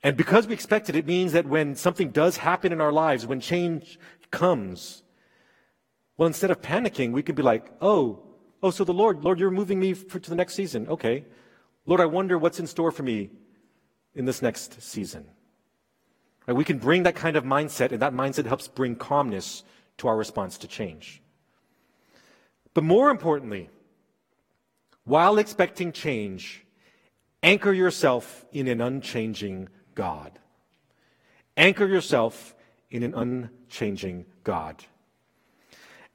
And 0.04 0.18
because 0.18 0.48
we 0.48 0.54
expect 0.54 0.90
it, 0.90 0.96
it 0.96 1.06
means 1.06 1.34
that 1.34 1.46
when 1.46 1.76
something 1.76 2.10
does 2.10 2.38
happen 2.38 2.72
in 2.72 2.82
our 2.82 2.92
lives, 2.92 3.26
when 3.26 3.40
change 3.40 4.00
comes, 4.32 5.04
well, 6.18 6.28
instead 6.28 6.52
of 6.52 6.62
panicking, 6.62 7.12
we 7.12 7.22
could 7.22 7.36
be 7.36 7.44
like, 7.44 7.72
oh, 7.82 8.24
oh, 8.64 8.72
so 8.72 8.84
the 8.84 8.94
Lord, 8.94 9.24
Lord, 9.24 9.40
you're 9.40 9.52
moving 9.52 9.80
me 9.80 9.94
for, 9.94 10.20
to 10.20 10.30
the 10.30 10.36
next 10.36 10.56
season. 10.56 10.88
Okay. 10.88 11.26
Lord, 11.86 12.02
I 12.02 12.06
wonder 12.06 12.38
what's 12.38 12.60
in 12.60 12.68
store 12.68 12.92
for 12.92 13.04
me 13.04 13.30
in 14.16 14.26
this 14.26 14.42
next 14.42 14.82
season. 14.82 15.26
Right? 16.48 16.56
We 16.56 16.64
can 16.64 16.78
bring 16.78 17.04
that 17.04 17.16
kind 17.16 17.36
of 17.36 17.44
mindset, 17.44 17.92
and 17.92 18.02
that 18.02 18.14
mindset 18.14 18.46
helps 18.46 18.68
bring 18.68 18.96
calmness 18.96 19.64
to 19.98 20.08
our 20.08 20.18
response 20.18 20.58
to 20.60 20.68
change. 20.68 21.22
But 22.74 22.84
more 22.84 23.10
importantly, 23.10 23.70
while 25.04 25.38
expecting 25.38 25.92
change, 25.92 26.64
anchor 27.44 27.74
yourself 27.74 28.46
in 28.52 28.68
an 28.68 28.82
unchanging 28.82 29.70
God. 29.96 30.40
Anchor 31.58 31.86
yourself 31.86 32.56
in 32.90 33.04
an 33.04 33.14
unchanging 33.14 34.26
God. 34.44 34.84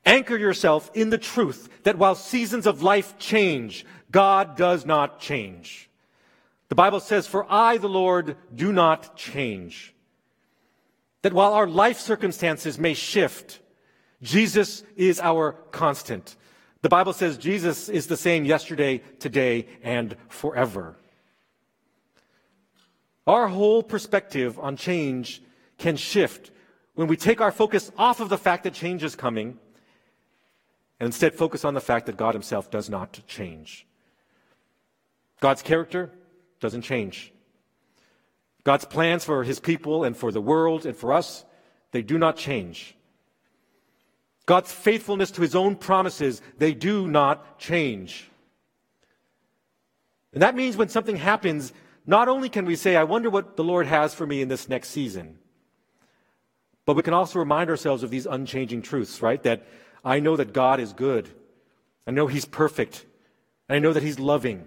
Anchor 0.05 0.37
yourself 0.37 0.91
in 0.95 1.11
the 1.11 1.19
truth 1.19 1.69
that 1.83 1.99
while 1.99 2.15
seasons 2.15 2.67
of 2.67 2.83
life 2.83 3.19
change, 3.19 3.85
God 4.11 4.57
does 4.57 4.87
not 4.87 5.21
change. 5.21 5.91
The 6.69 6.77
Bible 6.77 7.01
says, 7.01 7.27
For 7.27 7.45
I, 7.51 7.79
the 7.79 7.89
Lord, 7.89 8.37
do 8.55 8.73
not 8.73 9.17
change. 9.17 9.95
That 11.27 11.33
while 11.33 11.55
our 11.55 11.67
life 11.67 11.99
circumstances 11.99 12.79
may 12.79 12.95
shift, 12.95 13.59
Jesus 14.23 14.85
is 14.95 15.19
our 15.19 15.55
constant. 15.73 16.37
The 16.83 16.89
Bible 16.89 17.13
says 17.13 17.37
Jesus 17.37 17.89
is 17.89 18.07
the 18.07 18.17
same 18.17 18.45
yesterday, 18.45 18.99
today, 19.19 19.67
and 19.83 20.15
forever. 20.29 20.95
Our 23.27 23.49
whole 23.49 23.83
perspective 23.83 24.57
on 24.61 24.77
change 24.77 25.43
can 25.79 25.97
shift 25.97 26.53
when 26.95 27.09
we 27.09 27.17
take 27.17 27.41
our 27.41 27.51
focus 27.51 27.91
off 27.99 28.21
of 28.21 28.29
the 28.29 28.39
fact 28.39 28.63
that 28.63 28.75
change 28.75 29.03
is 29.03 29.17
coming 29.17 29.59
and 31.01 31.09
instead 31.09 31.35
focus 31.35 31.65
on 31.65 31.75
the 31.75 31.81
fact 31.81 32.07
that 32.07 32.17
God 32.17 32.35
Himself 32.35 32.71
does 32.71 32.89
not 32.89 33.19
change. 33.27 33.85
God's 35.41 35.63
character 35.63 36.13
doesn't 36.61 36.83
change. 36.83 37.33
God's 38.67 38.85
plans 38.85 39.25
for 39.25 39.45
his 39.45 39.61
people 39.61 40.03
and 40.03 40.17
for 40.17 40.33
the 40.33 40.41
world 40.41 40.87
and 40.87 40.97
for 40.97 41.13
us, 41.13 41.45
they 41.93 42.03
do 42.03 42.19
not 42.19 42.37
change. 42.37 42.97
God's 44.45 44.73
faithfulness 44.73 45.31
to 45.31 45.43
his 45.43 45.55
own 45.55 45.77
promises, 45.77 46.43
they 46.59 46.75
do 46.75 47.07
not 47.07 47.61
change. 47.61 48.29
And 50.33 50.43
that 50.43 50.57
means 50.57 50.77
when 50.77 50.89
something 50.89 51.15
happens, 51.15 51.73
not 52.07 52.27
only 52.27 52.49
can 52.49 52.65
we 52.65 52.75
say, 52.75 52.97
I 52.97 53.05
wonder 53.05 53.31
what 53.31 53.57
the 53.57 53.63
Lord 53.63 53.87
has 53.87 54.15
for 54.15 54.27
me 54.27 54.43
in 54.43 54.49
this 54.49 54.69
next 54.69 54.89
season, 54.89 55.39
but 56.87 56.97
we 56.97 57.03
can 57.03 57.15
also 57.15 57.39
remind 57.39 57.71
ourselves 57.71 58.03
of 58.03 58.11
these 58.11 58.27
unchanging 58.27 58.83
truths, 58.83 59.23
right? 59.23 59.41
That 59.45 59.65
I 60.05 60.19
know 60.19 60.35
that 60.35 60.53
God 60.53 60.81
is 60.81 60.93
good. 60.93 61.31
I 62.05 62.11
know 62.11 62.27
He's 62.27 62.45
perfect. 62.45 63.07
and 63.69 63.77
I 63.77 63.79
know 63.79 63.93
that 63.93 64.03
He's 64.03 64.19
loving. 64.19 64.67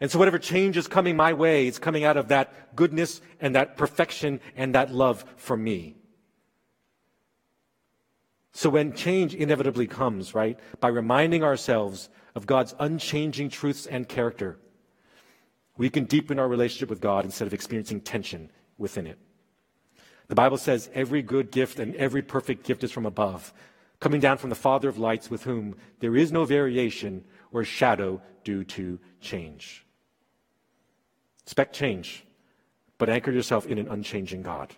And 0.00 0.10
so, 0.10 0.18
whatever 0.18 0.38
change 0.38 0.78
is 0.78 0.88
coming 0.88 1.14
my 1.14 1.34
way, 1.34 1.66
it's 1.66 1.78
coming 1.78 2.04
out 2.04 2.16
of 2.16 2.28
that 2.28 2.74
goodness 2.74 3.20
and 3.38 3.54
that 3.54 3.76
perfection 3.76 4.40
and 4.56 4.74
that 4.74 4.92
love 4.92 5.24
for 5.36 5.56
me. 5.56 5.96
So, 8.52 8.70
when 8.70 8.94
change 8.94 9.34
inevitably 9.34 9.86
comes, 9.86 10.34
right, 10.34 10.58
by 10.80 10.88
reminding 10.88 11.44
ourselves 11.44 12.08
of 12.34 12.46
God's 12.46 12.74
unchanging 12.78 13.50
truths 13.50 13.86
and 13.86 14.08
character, 14.08 14.58
we 15.76 15.90
can 15.90 16.04
deepen 16.04 16.38
our 16.38 16.48
relationship 16.48 16.88
with 16.88 17.00
God 17.00 17.24
instead 17.24 17.46
of 17.46 17.54
experiencing 17.54 18.00
tension 18.00 18.50
within 18.78 19.06
it. 19.06 19.18
The 20.28 20.34
Bible 20.34 20.58
says 20.58 20.88
every 20.94 21.22
good 21.22 21.50
gift 21.50 21.78
and 21.78 21.94
every 21.96 22.22
perfect 22.22 22.64
gift 22.64 22.84
is 22.84 22.92
from 22.92 23.04
above, 23.04 23.52
coming 23.98 24.20
down 24.20 24.38
from 24.38 24.50
the 24.50 24.56
Father 24.56 24.88
of 24.88 24.98
lights, 24.98 25.30
with 25.30 25.44
whom 25.44 25.76
there 25.98 26.16
is 26.16 26.32
no 26.32 26.44
variation 26.44 27.24
or 27.52 27.64
shadow 27.64 28.22
due 28.44 28.64
to 28.64 28.98
change. 29.20 29.84
Expect 31.50 31.74
change, 31.74 32.24
but 32.96 33.08
anchor 33.08 33.32
yourself 33.32 33.66
in 33.66 33.76
an 33.78 33.88
unchanging 33.88 34.40
God. 34.40 34.72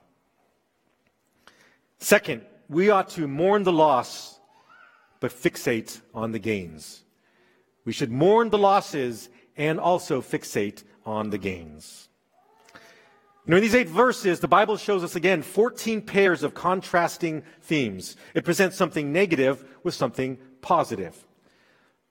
Second, 1.99 2.47
we 2.67 2.89
ought 2.89 3.11
to 3.11 3.29
mourn 3.29 3.63
the 3.63 3.73
loss, 3.75 4.41
but 5.21 5.33
fixate 5.33 6.01
on 6.15 6.33
the 6.33 6.39
gains. 6.39 7.05
We 7.85 7.93
should 7.93 8.11
mourn 8.11 8.49
the 8.49 8.57
losses 8.57 9.29
and 9.55 9.79
also 9.79 10.23
fixate 10.23 10.83
on 11.05 11.29
the 11.29 11.37
gains. 11.37 12.09
You 13.45 13.51
know, 13.51 13.57
in 13.59 13.63
these 13.63 13.75
eight 13.75 13.91
verses, 13.91 14.41
the 14.41 14.49
Bible 14.49 14.79
shows 14.79 15.05
us 15.05 15.15
again 15.15 15.43
14 15.43 16.01
pairs 16.01 16.43
of 16.43 16.55
contrasting 16.55 17.43
themes. 17.61 18.17
It 18.33 18.47
presents 18.47 18.79
something 18.79 19.13
negative 19.13 19.63
with 19.83 19.93
something 19.93 20.39
positive. 20.63 21.23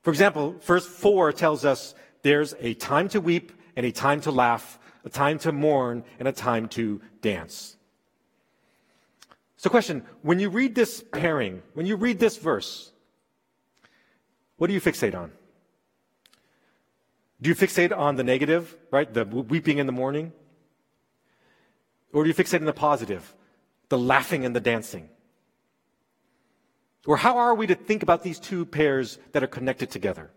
For 0.03 0.11
example, 0.11 0.53
verse 0.61 0.85
4 0.85 1.33
tells 1.33 1.65
us 1.65 1.95
there's 2.21 2.53
a 2.59 2.75
time 2.75 3.09
to 3.09 3.19
weep 3.19 3.53
and 3.75 3.85
a 3.85 3.91
time 3.91 4.21
to 4.21 4.31
laugh, 4.31 4.79
a 5.05 5.09
time 5.09 5.39
to 5.39 5.51
mourn, 5.51 6.03
and 6.19 6.27
a 6.27 6.31
time 6.31 6.67
to 6.69 7.01
dance. 7.21 7.77
So, 9.57 9.69
question 9.69 10.03
when 10.21 10.39
you 10.39 10.49
read 10.49 10.75
this 10.75 11.03
pairing, 11.13 11.61
when 11.73 11.85
you 11.85 11.95
read 11.95 12.19
this 12.19 12.37
verse, 12.37 12.91
what 14.57 14.67
do 14.67 14.73
you 14.73 14.81
fixate 14.81 15.15
on? 15.15 15.31
Do 17.41 17.49
you 17.49 17.55
fixate 17.55 17.95
on 17.95 18.15
the 18.15 18.23
negative, 18.23 18.75
right? 18.91 19.11
The 19.11 19.25
weeping 19.25 19.79
in 19.79 19.87
the 19.87 19.91
mourning? 19.91 20.31
Or 22.13 22.23
do 22.23 22.27
you 22.27 22.35
fixate 22.35 22.59
on 22.59 22.65
the 22.65 22.73
positive, 22.73 23.35
the 23.89 23.97
laughing 23.97 24.45
and 24.45 24.55
the 24.55 24.59
dancing? 24.59 25.09
Or 27.07 27.17
how 27.17 27.37
are 27.37 27.55
we 27.55 27.65
to 27.67 27.75
think 27.75 28.03
about 28.03 28.21
these 28.21 28.39
two 28.39 28.65
pairs 28.65 29.17
that 29.31 29.43
are 29.43 29.47
connected 29.47 29.89
together? 29.89 30.29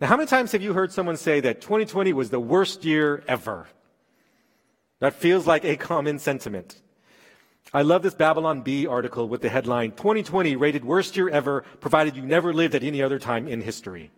Now, 0.00 0.06
how 0.06 0.16
many 0.16 0.28
times 0.28 0.52
have 0.52 0.62
you 0.62 0.74
heard 0.74 0.92
someone 0.92 1.16
say 1.16 1.40
that 1.40 1.60
2020 1.60 2.12
was 2.12 2.30
the 2.30 2.38
worst 2.38 2.84
year 2.84 3.24
ever? 3.26 3.66
That 5.00 5.14
feels 5.14 5.46
like 5.46 5.64
a 5.64 5.76
common 5.76 6.20
sentiment. 6.20 6.80
I 7.74 7.82
love 7.82 8.02
this 8.02 8.14
Babylon 8.14 8.62
Bee 8.62 8.86
article 8.86 9.28
with 9.28 9.42
the 9.42 9.48
headline 9.48 9.90
2020 9.90 10.54
rated 10.54 10.84
worst 10.84 11.16
year 11.16 11.28
ever, 11.28 11.62
provided 11.80 12.16
you 12.16 12.22
never 12.22 12.52
lived 12.52 12.76
at 12.76 12.84
any 12.84 13.02
other 13.02 13.18
time 13.18 13.48
in 13.48 13.60
history. 13.60 14.10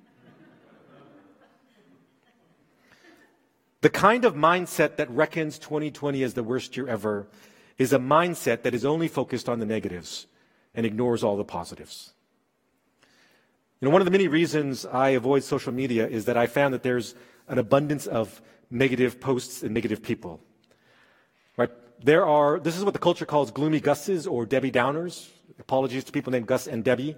the 3.80 3.90
kind 3.90 4.26
of 4.26 4.34
mindset 4.34 4.96
that 4.96 5.10
reckons 5.10 5.58
2020 5.58 6.22
as 6.22 6.34
the 6.34 6.42
worst 6.42 6.76
year 6.76 6.86
ever 6.88 7.26
is 7.78 7.94
a 7.94 7.98
mindset 7.98 8.62
that 8.62 8.74
is 8.74 8.84
only 8.84 9.08
focused 9.08 9.48
on 9.48 9.58
the 9.58 9.66
negatives 9.66 10.26
and 10.74 10.84
ignores 10.84 11.24
all 11.24 11.38
the 11.38 11.44
positives. 11.44 12.12
You 13.80 13.88
know, 13.88 13.92
one 13.92 14.02
of 14.02 14.04
the 14.04 14.10
many 14.10 14.28
reasons 14.28 14.84
I 14.84 15.10
avoid 15.10 15.42
social 15.42 15.72
media 15.72 16.06
is 16.06 16.26
that 16.26 16.36
I 16.36 16.46
found 16.46 16.74
that 16.74 16.82
there's 16.82 17.14
an 17.48 17.58
abundance 17.58 18.06
of 18.06 18.42
negative 18.70 19.20
posts 19.20 19.62
and 19.62 19.72
negative 19.72 20.02
people. 20.02 20.42
Right? 21.56 21.70
There 22.04 22.26
are, 22.26 22.60
this 22.60 22.76
is 22.76 22.84
what 22.84 22.92
the 22.92 23.00
culture 23.00 23.24
calls 23.24 23.50
gloomy 23.50 23.80
Gusses 23.80 24.30
or 24.30 24.44
Debbie 24.44 24.70
Downers. 24.70 25.28
Apologies 25.58 26.04
to 26.04 26.12
people 26.12 26.30
named 26.30 26.46
Gus 26.46 26.66
and 26.66 26.84
Debbie. 26.84 27.16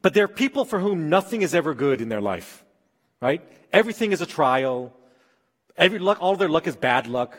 But 0.00 0.14
there 0.14 0.24
are 0.24 0.28
people 0.28 0.64
for 0.64 0.78
whom 0.78 1.08
nothing 1.08 1.42
is 1.42 1.54
ever 1.56 1.74
good 1.74 2.00
in 2.00 2.08
their 2.08 2.20
life, 2.20 2.64
right? 3.20 3.42
Everything 3.72 4.12
is 4.12 4.20
a 4.20 4.26
trial. 4.26 4.96
Every 5.76 5.98
luck, 5.98 6.18
all 6.20 6.36
their 6.36 6.48
luck 6.48 6.68
is 6.68 6.76
bad 6.76 7.08
luck. 7.08 7.36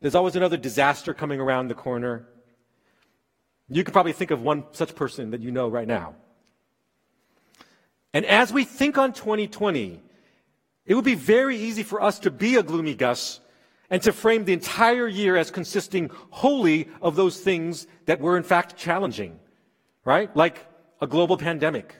There's 0.00 0.14
always 0.14 0.36
another 0.36 0.58
disaster 0.58 1.14
coming 1.14 1.40
around 1.40 1.68
the 1.68 1.74
corner. 1.74 2.28
You 3.68 3.84
could 3.84 3.92
probably 3.92 4.12
think 4.12 4.30
of 4.30 4.42
one 4.42 4.64
such 4.72 4.94
person 4.94 5.30
that 5.30 5.40
you 5.40 5.50
know 5.50 5.68
right 5.68 5.88
now. 5.88 6.14
And 8.16 8.24
as 8.24 8.50
we 8.50 8.64
think 8.64 8.96
on 8.96 9.12
2020, 9.12 10.00
it 10.86 10.94
would 10.94 11.04
be 11.04 11.14
very 11.14 11.58
easy 11.58 11.82
for 11.82 12.00
us 12.00 12.18
to 12.20 12.30
be 12.30 12.56
a 12.56 12.62
gloomy 12.62 12.94
Gus 12.94 13.40
and 13.90 14.00
to 14.04 14.10
frame 14.10 14.46
the 14.46 14.54
entire 14.54 15.06
year 15.06 15.36
as 15.36 15.50
consisting 15.50 16.10
wholly 16.30 16.88
of 17.02 17.14
those 17.14 17.38
things 17.38 17.86
that 18.06 18.18
were 18.18 18.38
in 18.38 18.42
fact 18.42 18.74
challenging, 18.74 19.38
right? 20.06 20.34
Like 20.34 20.64
a 21.02 21.06
global 21.06 21.36
pandemic, 21.36 21.94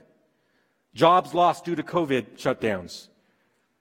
jobs 0.94 1.34
lost 1.34 1.66
due 1.66 1.76
to 1.76 1.82
COVID 1.82 2.38
shutdowns, 2.38 3.08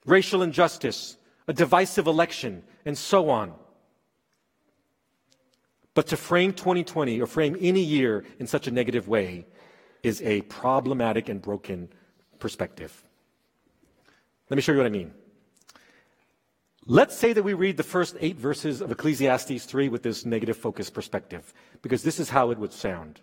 racial 0.06 0.42
injustice, 0.42 1.16
a 1.48 1.54
divisive 1.54 2.06
election, 2.06 2.64
and 2.84 2.98
so 2.98 3.30
on. 3.30 3.54
But 5.94 6.08
to 6.08 6.18
frame 6.18 6.52
2020 6.52 7.22
or 7.22 7.28
frame 7.28 7.56
any 7.62 7.80
year 7.80 8.26
in 8.40 8.46
such 8.46 8.68
a 8.68 8.72
negative 8.72 9.08
way 9.08 9.46
is 10.04 10.22
a 10.22 10.42
problematic 10.42 11.30
and 11.30 11.42
broken 11.42 11.88
perspective. 12.40 13.04
Let 14.50 14.56
me 14.56 14.62
show 14.62 14.72
you 14.72 14.78
what 14.80 14.88
I 14.88 14.92
mean. 14.92 15.14
Let's 16.88 17.18
say 17.18 17.34
that 17.34 17.42
we 17.42 17.54
read 17.54 17.78
the 17.78 17.84
first 17.84 18.16
eight 18.20 18.36
verses 18.38 18.80
of 18.80 18.92
Ecclesiastes 18.92 19.66
3 19.66 19.90
with 19.90 20.04
this 20.04 20.24
negative 20.24 20.56
focus 20.56 20.92
perspective, 20.92 21.52
because 21.82 22.04
this 22.04 22.20
is 22.20 22.30
how 22.30 22.52
it 22.52 22.60
would 22.60 22.72
sound. 22.72 23.22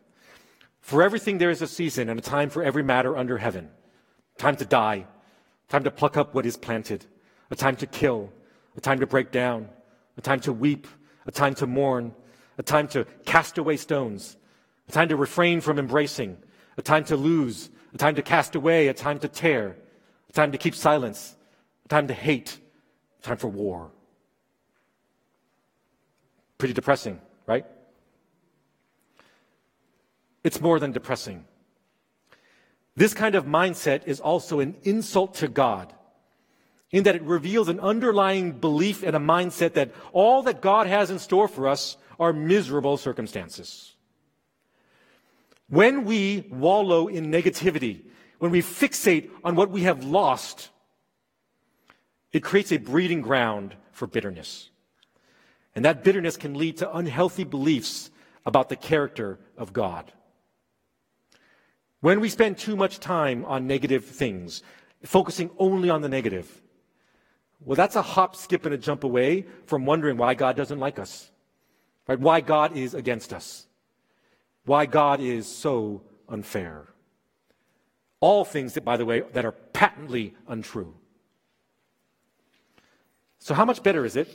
For 0.80 1.00
everything 1.00 1.38
there 1.38 1.50
is 1.50 1.62
a 1.62 1.68
season 1.68 2.08
and 2.08 2.18
a 2.18 2.22
time 2.22 2.50
for 2.50 2.64
every 2.64 2.82
matter 2.82 3.16
under 3.16 3.38
heaven. 3.38 3.70
Time 4.36 4.56
to 4.56 4.64
die, 4.64 5.06
time 5.68 5.84
to 5.84 5.92
pluck 5.92 6.16
up 6.16 6.34
what 6.34 6.44
is 6.44 6.56
planted, 6.56 7.06
a 7.52 7.56
time 7.56 7.76
to 7.76 7.86
kill, 7.86 8.32
a 8.76 8.80
time 8.80 8.98
to 8.98 9.06
break 9.06 9.30
down, 9.30 9.68
a 10.16 10.20
time 10.20 10.40
to 10.40 10.52
weep, 10.52 10.88
a 11.26 11.30
time 11.30 11.54
to 11.54 11.66
mourn, 11.66 12.12
a 12.58 12.64
time 12.64 12.88
to 12.88 13.04
cast 13.24 13.58
away 13.58 13.76
stones, 13.76 14.36
a 14.88 14.92
time 14.92 15.08
to 15.08 15.16
refrain 15.16 15.60
from 15.60 15.78
embracing, 15.78 16.36
a 16.76 16.82
time 16.82 17.04
to 17.04 17.16
lose, 17.16 17.70
a 17.94 17.98
time 17.98 18.14
to 18.14 18.22
cast 18.22 18.54
away, 18.54 18.88
a 18.88 18.94
time 18.94 19.18
to 19.20 19.28
tear, 19.28 19.76
a 20.28 20.32
time 20.32 20.52
to 20.52 20.58
keep 20.58 20.74
silence, 20.74 21.36
a 21.84 21.88
time 21.88 22.08
to 22.08 22.14
hate, 22.14 22.58
a 23.20 23.22
time 23.22 23.36
for 23.36 23.48
war. 23.48 23.90
Pretty 26.58 26.74
depressing, 26.74 27.20
right? 27.46 27.66
It's 30.44 30.60
more 30.60 30.78
than 30.78 30.92
depressing. 30.92 31.44
This 32.94 33.14
kind 33.14 33.34
of 33.34 33.46
mindset 33.46 34.06
is 34.06 34.20
also 34.20 34.60
an 34.60 34.76
insult 34.82 35.34
to 35.36 35.48
God 35.48 35.92
in 36.90 37.04
that 37.04 37.16
it 37.16 37.22
reveals 37.22 37.68
an 37.68 37.80
underlying 37.80 38.52
belief 38.52 39.02
and 39.02 39.16
a 39.16 39.18
mindset 39.18 39.72
that 39.74 39.92
all 40.12 40.42
that 40.42 40.60
God 40.60 40.86
has 40.86 41.10
in 41.10 41.18
store 41.18 41.48
for 41.48 41.66
us 41.66 41.96
are 42.20 42.32
miserable 42.32 42.98
circumstances. 42.98 43.91
When 45.72 46.04
we 46.04 46.46
wallow 46.50 47.06
in 47.06 47.32
negativity, 47.32 48.02
when 48.38 48.50
we 48.50 48.60
fixate 48.60 49.30
on 49.42 49.56
what 49.56 49.70
we 49.70 49.84
have 49.84 50.04
lost, 50.04 50.68
it 52.30 52.44
creates 52.44 52.72
a 52.72 52.76
breeding 52.76 53.22
ground 53.22 53.74
for 53.90 54.06
bitterness. 54.06 54.68
And 55.74 55.82
that 55.86 56.04
bitterness 56.04 56.36
can 56.36 56.52
lead 56.58 56.76
to 56.76 56.94
unhealthy 56.94 57.44
beliefs 57.44 58.10
about 58.44 58.68
the 58.68 58.76
character 58.76 59.38
of 59.56 59.72
God. 59.72 60.12
When 62.00 62.20
we 62.20 62.28
spend 62.28 62.58
too 62.58 62.76
much 62.76 63.00
time 63.00 63.42
on 63.46 63.66
negative 63.66 64.04
things, 64.04 64.62
focusing 65.02 65.48
only 65.58 65.88
on 65.88 66.02
the 66.02 66.08
negative, 66.10 66.60
well, 67.64 67.76
that's 67.76 67.96
a 67.96 68.02
hop, 68.02 68.36
skip, 68.36 68.66
and 68.66 68.74
a 68.74 68.76
jump 68.78 69.04
away 69.04 69.46
from 69.64 69.86
wondering 69.86 70.18
why 70.18 70.34
God 70.34 70.54
doesn't 70.54 70.80
like 70.80 70.98
us, 70.98 71.30
right? 72.06 72.20
Why 72.20 72.42
God 72.42 72.76
is 72.76 72.92
against 72.92 73.32
us, 73.32 73.66
why 74.64 74.86
God 74.86 75.20
is 75.20 75.46
so 75.46 76.02
unfair. 76.28 76.86
All 78.20 78.44
things 78.44 78.74
that, 78.74 78.84
by 78.84 78.96
the 78.96 79.04
way, 79.04 79.22
that 79.32 79.44
are 79.44 79.52
patently 79.52 80.34
untrue. 80.46 80.94
So, 83.38 83.54
how 83.54 83.64
much 83.64 83.82
better 83.82 84.04
is 84.04 84.14
it 84.14 84.28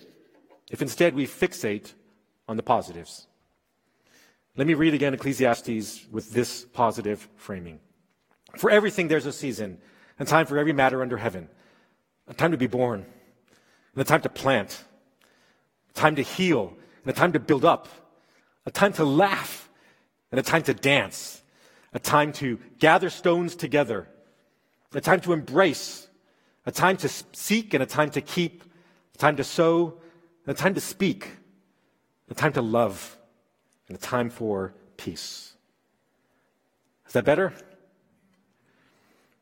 if 0.69 0.81
instead 0.81 1.15
we 1.15 1.25
fixate 1.25 1.93
on 2.47 2.57
the 2.57 2.63
positives? 2.63 3.27
Let 4.57 4.67
me 4.67 4.73
read 4.73 4.93
again 4.93 5.13
Ecclesiastes 5.13 6.07
with 6.11 6.31
this 6.31 6.65
positive 6.65 7.29
framing. 7.35 7.79
For 8.57 8.69
everything 8.69 9.07
there's 9.07 9.25
a 9.25 9.31
season, 9.31 9.79
and 10.19 10.27
time 10.27 10.45
for 10.45 10.57
every 10.57 10.73
matter 10.73 11.01
under 11.01 11.17
heaven. 11.17 11.47
A 12.27 12.33
time 12.33 12.51
to 12.51 12.57
be 12.57 12.67
born, 12.67 13.05
and 13.93 14.01
a 14.01 14.03
time 14.03 14.21
to 14.21 14.29
plant, 14.29 14.83
a 15.91 15.93
time 15.93 16.15
to 16.15 16.21
heal, 16.21 16.73
and 17.03 17.09
a 17.09 17.13
time 17.13 17.33
to 17.33 17.39
build 17.39 17.63
up, 17.63 17.87
a 18.65 18.71
time 18.71 18.93
to 18.93 19.05
laugh, 19.05 19.66
and 20.31 20.39
a 20.39 20.43
time 20.43 20.63
to 20.63 20.73
dance, 20.73 21.41
a 21.93 21.99
time 21.99 22.31
to 22.33 22.59
gather 22.79 23.09
stones 23.09 23.55
together, 23.55 24.07
a 24.93 25.01
time 25.01 25.19
to 25.21 25.33
embrace, 25.33 26.07
a 26.65 26.71
time 26.71 26.97
to 26.97 27.09
seek, 27.33 27.73
and 27.73 27.81
a 27.81 27.85
time 27.85 28.09
to 28.11 28.21
keep, 28.21 28.63
a 29.15 29.17
time 29.17 29.35
to 29.37 29.43
sow, 29.43 29.99
a 30.45 30.53
time 30.53 30.73
to 30.73 30.81
speak, 30.81 31.29
a 32.29 32.33
time 32.33 32.53
to 32.53 32.61
love 32.61 33.17
and 33.87 33.97
a 33.97 33.99
time 33.99 34.29
for 34.29 34.73
peace. 34.97 35.53
Is 37.07 37.13
that 37.13 37.25
better? 37.25 37.53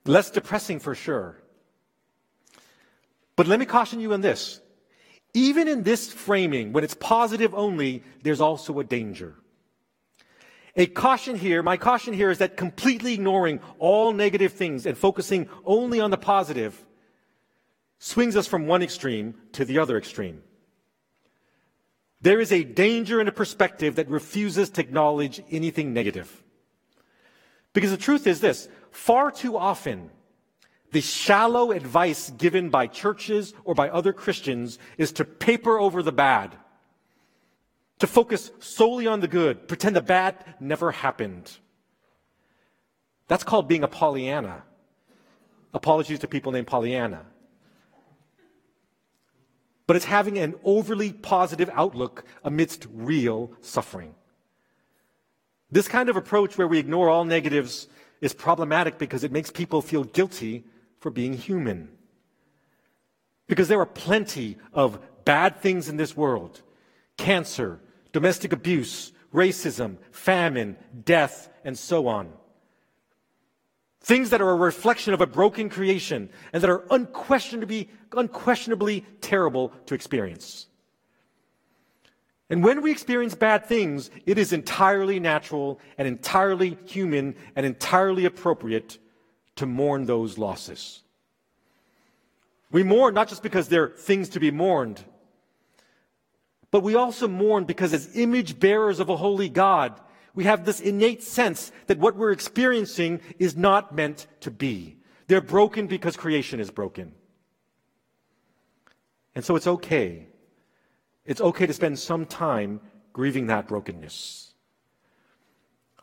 Less 0.05 0.29
depressing 0.29 0.79
for 0.79 0.93
sure. 0.93 1.41
But 3.35 3.47
let 3.47 3.59
me 3.59 3.65
caution 3.65 3.99
you 3.99 4.13
on 4.13 4.21
this. 4.21 4.61
Even 5.33 5.67
in 5.67 5.83
this 5.83 6.13
framing, 6.13 6.71
when 6.71 6.83
it's 6.83 6.93
positive 6.93 7.53
only, 7.53 8.03
there's 8.23 8.39
also 8.39 8.79
a 8.79 8.83
danger. 8.83 9.35
A 10.75 10.87
caution 10.87 11.37
here, 11.37 11.63
my 11.63 11.77
caution 11.77 12.13
here 12.13 12.29
is 12.29 12.39
that 12.39 12.57
completely 12.57 13.13
ignoring 13.13 13.61
all 13.79 14.11
negative 14.11 14.53
things 14.53 14.85
and 14.85 14.97
focusing 14.97 15.47
only 15.63 16.01
on 16.01 16.11
the 16.11 16.17
positive 16.17 16.85
swings 17.97 18.35
us 18.35 18.45
from 18.45 18.67
one 18.67 18.83
extreme 18.83 19.35
to 19.53 19.63
the 19.63 19.79
other 19.79 19.97
extreme. 19.97 20.43
There 22.21 22.41
is 22.41 22.51
a 22.51 22.63
danger 22.63 23.21
in 23.21 23.27
a 23.27 23.31
perspective 23.31 23.95
that 23.95 24.09
refuses 24.09 24.69
to 24.71 24.81
acknowledge 24.81 25.41
anything 25.49 25.93
negative. 25.93 26.43
Because 27.71 27.91
the 27.91 27.97
truth 27.97 28.27
is 28.27 28.41
this 28.41 28.67
far 28.91 29.31
too 29.31 29.57
often, 29.57 30.09
the 30.91 31.01
shallow 31.01 31.71
advice 31.71 32.31
given 32.31 32.69
by 32.69 32.87
churches 32.87 33.53
or 33.63 33.75
by 33.75 33.89
other 33.89 34.13
Christians 34.13 34.79
is 34.97 35.11
to 35.13 35.25
paper 35.25 35.77
over 35.77 36.01
the 36.01 36.11
bad, 36.11 36.55
to 37.99 38.07
focus 38.07 38.51
solely 38.59 39.07
on 39.07 39.21
the 39.21 39.27
good, 39.27 39.67
pretend 39.67 39.95
the 39.95 40.01
bad 40.01 40.35
never 40.59 40.91
happened. 40.91 41.57
That's 43.27 43.43
called 43.43 43.67
being 43.67 43.83
a 43.83 43.87
Pollyanna. 43.87 44.63
Apologies 45.73 46.19
to 46.19 46.27
people 46.27 46.51
named 46.51 46.67
Pollyanna 46.67 47.25
but 49.87 49.95
it's 49.95 50.05
having 50.05 50.37
an 50.37 50.55
overly 50.63 51.13
positive 51.13 51.69
outlook 51.73 52.25
amidst 52.43 52.87
real 52.91 53.51
suffering. 53.61 54.15
This 55.71 55.87
kind 55.87 56.09
of 56.09 56.15
approach 56.15 56.57
where 56.57 56.67
we 56.67 56.79
ignore 56.79 57.09
all 57.09 57.25
negatives 57.25 57.87
is 58.21 58.33
problematic 58.33 58.97
because 58.97 59.23
it 59.23 59.31
makes 59.31 59.51
people 59.51 59.81
feel 59.81 60.03
guilty 60.03 60.63
for 60.99 61.11
being 61.11 61.33
human. 61.33 61.89
Because 63.47 63.67
there 63.67 63.79
are 63.79 63.85
plenty 63.85 64.57
of 64.73 64.99
bad 65.25 65.61
things 65.61 65.89
in 65.89 65.97
this 65.97 66.15
world 66.15 66.61
cancer, 67.17 67.79
domestic 68.15 68.53
abuse, 68.53 69.11
racism, 69.33 69.97
famine, 70.09 70.77
death, 71.03 71.49
and 71.65 71.77
so 71.77 72.07
on. 72.07 72.31
Things 73.99 74.29
that 74.29 74.39
are 74.39 74.51
a 74.51 74.55
reflection 74.55 75.13
of 75.13 75.19
a 75.19 75.27
broken 75.27 75.67
creation 75.67 76.29
and 76.53 76.63
that 76.63 76.69
are 76.69 76.85
unquestionably, 76.91 77.89
unquestionably 78.13 79.05
terrible 79.19 79.73
to 79.87 79.95
experience. 79.95 80.67
And 82.49 82.63
when 82.63 82.81
we 82.81 82.89
experience 82.89 83.35
bad 83.35 83.65
things, 83.65 84.09
it 84.25 84.37
is 84.37 84.53
entirely 84.53 85.19
natural 85.19 85.81
and 85.97 86.07
entirely 86.07 86.77
human 86.85 87.35
and 87.57 87.65
entirely 87.65 88.23
appropriate 88.23 88.97
to 89.57 89.65
mourn 89.65 90.05
those 90.05 90.37
losses. 90.37 91.01
We 92.71 92.83
mourn 92.83 93.13
not 93.13 93.27
just 93.27 93.43
because 93.43 93.67
they're 93.67 93.89
things 93.89 94.29
to 94.29 94.39
be 94.39 94.51
mourned, 94.51 95.03
but 96.75 96.83
we 96.83 96.95
also 96.95 97.25
mourn 97.25 97.63
because 97.63 97.93
as 97.93 98.17
image 98.17 98.59
bearers 98.59 98.99
of 98.99 99.07
a 99.07 99.15
holy 99.15 99.47
God, 99.47 99.97
we 100.33 100.43
have 100.43 100.65
this 100.65 100.81
innate 100.81 101.23
sense 101.23 101.71
that 101.87 101.99
what 101.99 102.17
we're 102.17 102.33
experiencing 102.33 103.21
is 103.39 103.55
not 103.55 103.95
meant 103.95 104.27
to 104.41 104.51
be. 104.51 104.97
They're 105.27 105.39
broken 105.39 105.87
because 105.87 106.17
creation 106.17 106.59
is 106.59 106.69
broken. 106.69 107.13
And 109.35 109.45
so 109.45 109.55
it's 109.55 109.67
okay. 109.67 110.27
It's 111.25 111.39
okay 111.39 111.65
to 111.65 111.71
spend 111.71 111.97
some 111.97 112.25
time 112.25 112.81
grieving 113.13 113.47
that 113.47 113.69
brokenness. 113.69 114.53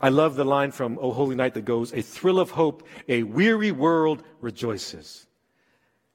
I 0.00 0.08
love 0.08 0.36
the 0.36 0.44
line 0.46 0.70
from 0.70 0.98
O 1.02 1.12
Holy 1.12 1.36
Night 1.36 1.52
that 1.52 1.66
goes, 1.66 1.92
A 1.92 2.00
thrill 2.00 2.40
of 2.40 2.52
hope, 2.52 2.88
a 3.08 3.24
weary 3.24 3.72
world 3.72 4.22
rejoices. 4.40 5.26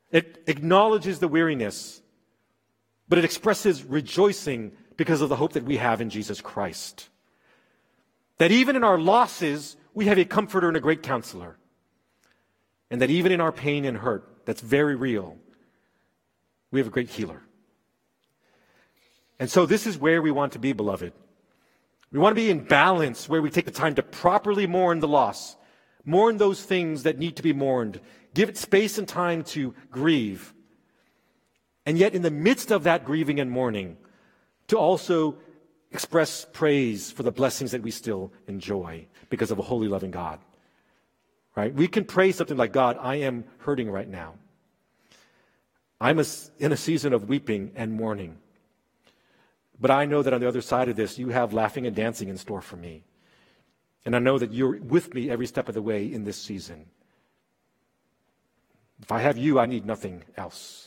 It 0.10 0.42
acknowledges 0.48 1.20
the 1.20 1.28
weariness, 1.28 2.02
but 3.10 3.18
it 3.18 3.26
expresses 3.26 3.84
rejoicing 3.84 4.72
because 4.98 5.22
of 5.22 5.30
the 5.30 5.36
hope 5.36 5.54
that 5.54 5.64
we 5.64 5.78
have 5.78 6.02
in 6.02 6.10
Jesus 6.10 6.42
Christ. 6.42 7.10
That 8.38 8.52
even 8.52 8.76
in 8.76 8.84
our 8.84 8.98
losses, 9.00 9.78
we 9.94 10.06
have 10.06 10.18
a 10.18 10.26
comforter 10.26 10.68
and 10.68 10.78
a 10.78 10.82
great 10.82 11.04
counselor. 11.04 11.58
And 12.90 13.02
that 13.02 13.10
even 13.10 13.32
in 13.32 13.42
our 13.42 13.52
pain 13.52 13.86
and 13.86 13.98
hurt, 13.98 14.46
that's 14.46 14.62
very 14.62 14.96
real, 14.96 15.38
we 16.72 16.80
have 16.80 16.88
a 16.88 16.92
great 16.92 17.10
healer. 17.10 17.42
And 19.40 19.50
so 19.50 19.66
this 19.66 19.86
is 19.86 19.98
where 19.98 20.22
we 20.22 20.32
want 20.32 20.54
to 20.54 20.60
be, 20.60 20.74
beloved. 20.74 21.14
We 22.12 22.20
want 22.20 22.36
to 22.36 22.42
be 22.42 22.50
in 22.50 22.64
balance 22.64 23.28
where 23.28 23.42
we 23.42 23.50
take 23.50 23.66
the 23.66 23.72
time 23.72 23.96
to 23.96 24.04
properly 24.04 24.66
mourn 24.66 25.00
the 25.00 25.08
loss, 25.08 25.56
mourn 26.06 26.38
those 26.38 26.64
things 26.64 27.04
that 27.04 27.20
need 27.20 27.36
to 27.36 27.44
be 27.44 27.54
mourned, 27.54 28.00
give 28.34 28.50
it 28.50 28.58
space 28.58 28.98
and 28.98 29.08
time 29.08 29.44
to 29.44 29.76
grieve. 29.92 30.54
And 31.88 31.98
yet, 31.98 32.14
in 32.14 32.22
the 32.22 32.30
midst 32.30 32.70
of 32.70 32.84
that 32.84 33.06
grieving 33.06 33.40
and 33.40 33.50
mourning, 33.50 33.96
to 34.68 34.78
also 34.78 35.38
express 35.94 36.46
praise 36.52 37.10
for 37.10 37.24
the 37.24 37.32
blessings 37.32 37.72
that 37.72 37.82
we 37.82 37.92
still 37.92 38.34
enjoy 38.46 39.08
because 39.30 39.52
of 39.52 39.58
a 39.58 39.62
holy, 39.62 39.88
loving 39.88 40.12
God. 40.12 40.40
Right? 41.56 41.74
We 41.74 41.88
can 41.88 42.04
pray 42.04 42.34
something 42.34 42.58
like, 42.58 42.74
God, 42.74 42.98
I 43.00 43.16
am 43.16 43.46
hurting 43.60 43.90
right 43.90 44.08
now. 44.08 44.34
I'm 46.02 46.20
a, 46.20 46.26
in 46.60 46.74
a 46.74 46.78
season 46.78 47.14
of 47.14 47.30
weeping 47.30 47.72
and 47.74 47.94
mourning. 47.94 48.38
But 49.80 49.90
I 49.90 50.04
know 50.04 50.22
that 50.22 50.34
on 50.34 50.42
the 50.42 50.48
other 50.50 50.60
side 50.60 50.90
of 50.90 50.98
this, 50.98 51.18
you 51.18 51.30
have 51.30 51.54
laughing 51.54 51.88
and 51.88 51.96
dancing 51.96 52.28
in 52.28 52.38
store 52.38 52.62
for 52.62 52.76
me. 52.76 53.06
And 54.04 54.14
I 54.14 54.20
know 54.20 54.38
that 54.38 54.52
you're 54.52 54.78
with 54.82 55.14
me 55.14 55.30
every 55.30 55.48
step 55.48 55.70
of 55.70 55.74
the 55.74 55.82
way 55.82 56.06
in 56.06 56.26
this 56.26 56.38
season. 56.38 56.88
If 59.02 59.10
I 59.10 59.20
have 59.20 59.38
you, 59.38 59.58
I 59.58 59.68
need 59.68 59.86
nothing 59.86 60.26
else. 60.36 60.87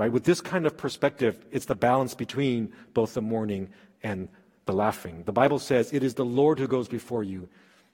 Right? 0.00 0.10
With 0.10 0.24
this 0.24 0.40
kind 0.40 0.64
of 0.64 0.78
perspective, 0.78 1.44
it's 1.52 1.66
the 1.66 1.74
balance 1.74 2.14
between 2.14 2.72
both 2.94 3.12
the 3.12 3.20
mourning 3.20 3.68
and 4.02 4.30
the 4.64 4.72
laughing. 4.72 5.24
The 5.26 5.32
Bible 5.32 5.58
says 5.58 5.92
it 5.92 6.02
is 6.02 6.14
the 6.14 6.24
Lord 6.24 6.58
who 6.58 6.66
goes 6.66 6.88
before 6.88 7.22
you, 7.22 7.50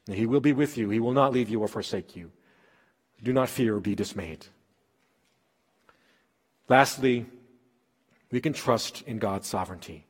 and 0.06 0.16
he 0.16 0.24
will 0.24 0.38
be 0.38 0.52
with 0.52 0.78
you. 0.78 0.88
He 0.88 1.00
will 1.00 1.14
not 1.14 1.32
leave 1.32 1.48
you 1.48 1.58
or 1.58 1.66
forsake 1.66 2.14
you. 2.14 2.30
Do 3.24 3.32
not 3.32 3.48
fear 3.48 3.74
or 3.74 3.80
be 3.80 3.96
dismayed. 3.96 4.46
Lastly, 6.68 7.26
we 8.30 8.40
can 8.40 8.52
trust 8.52 9.02
in 9.02 9.18
God's 9.18 9.48
sovereignty. 9.48 10.06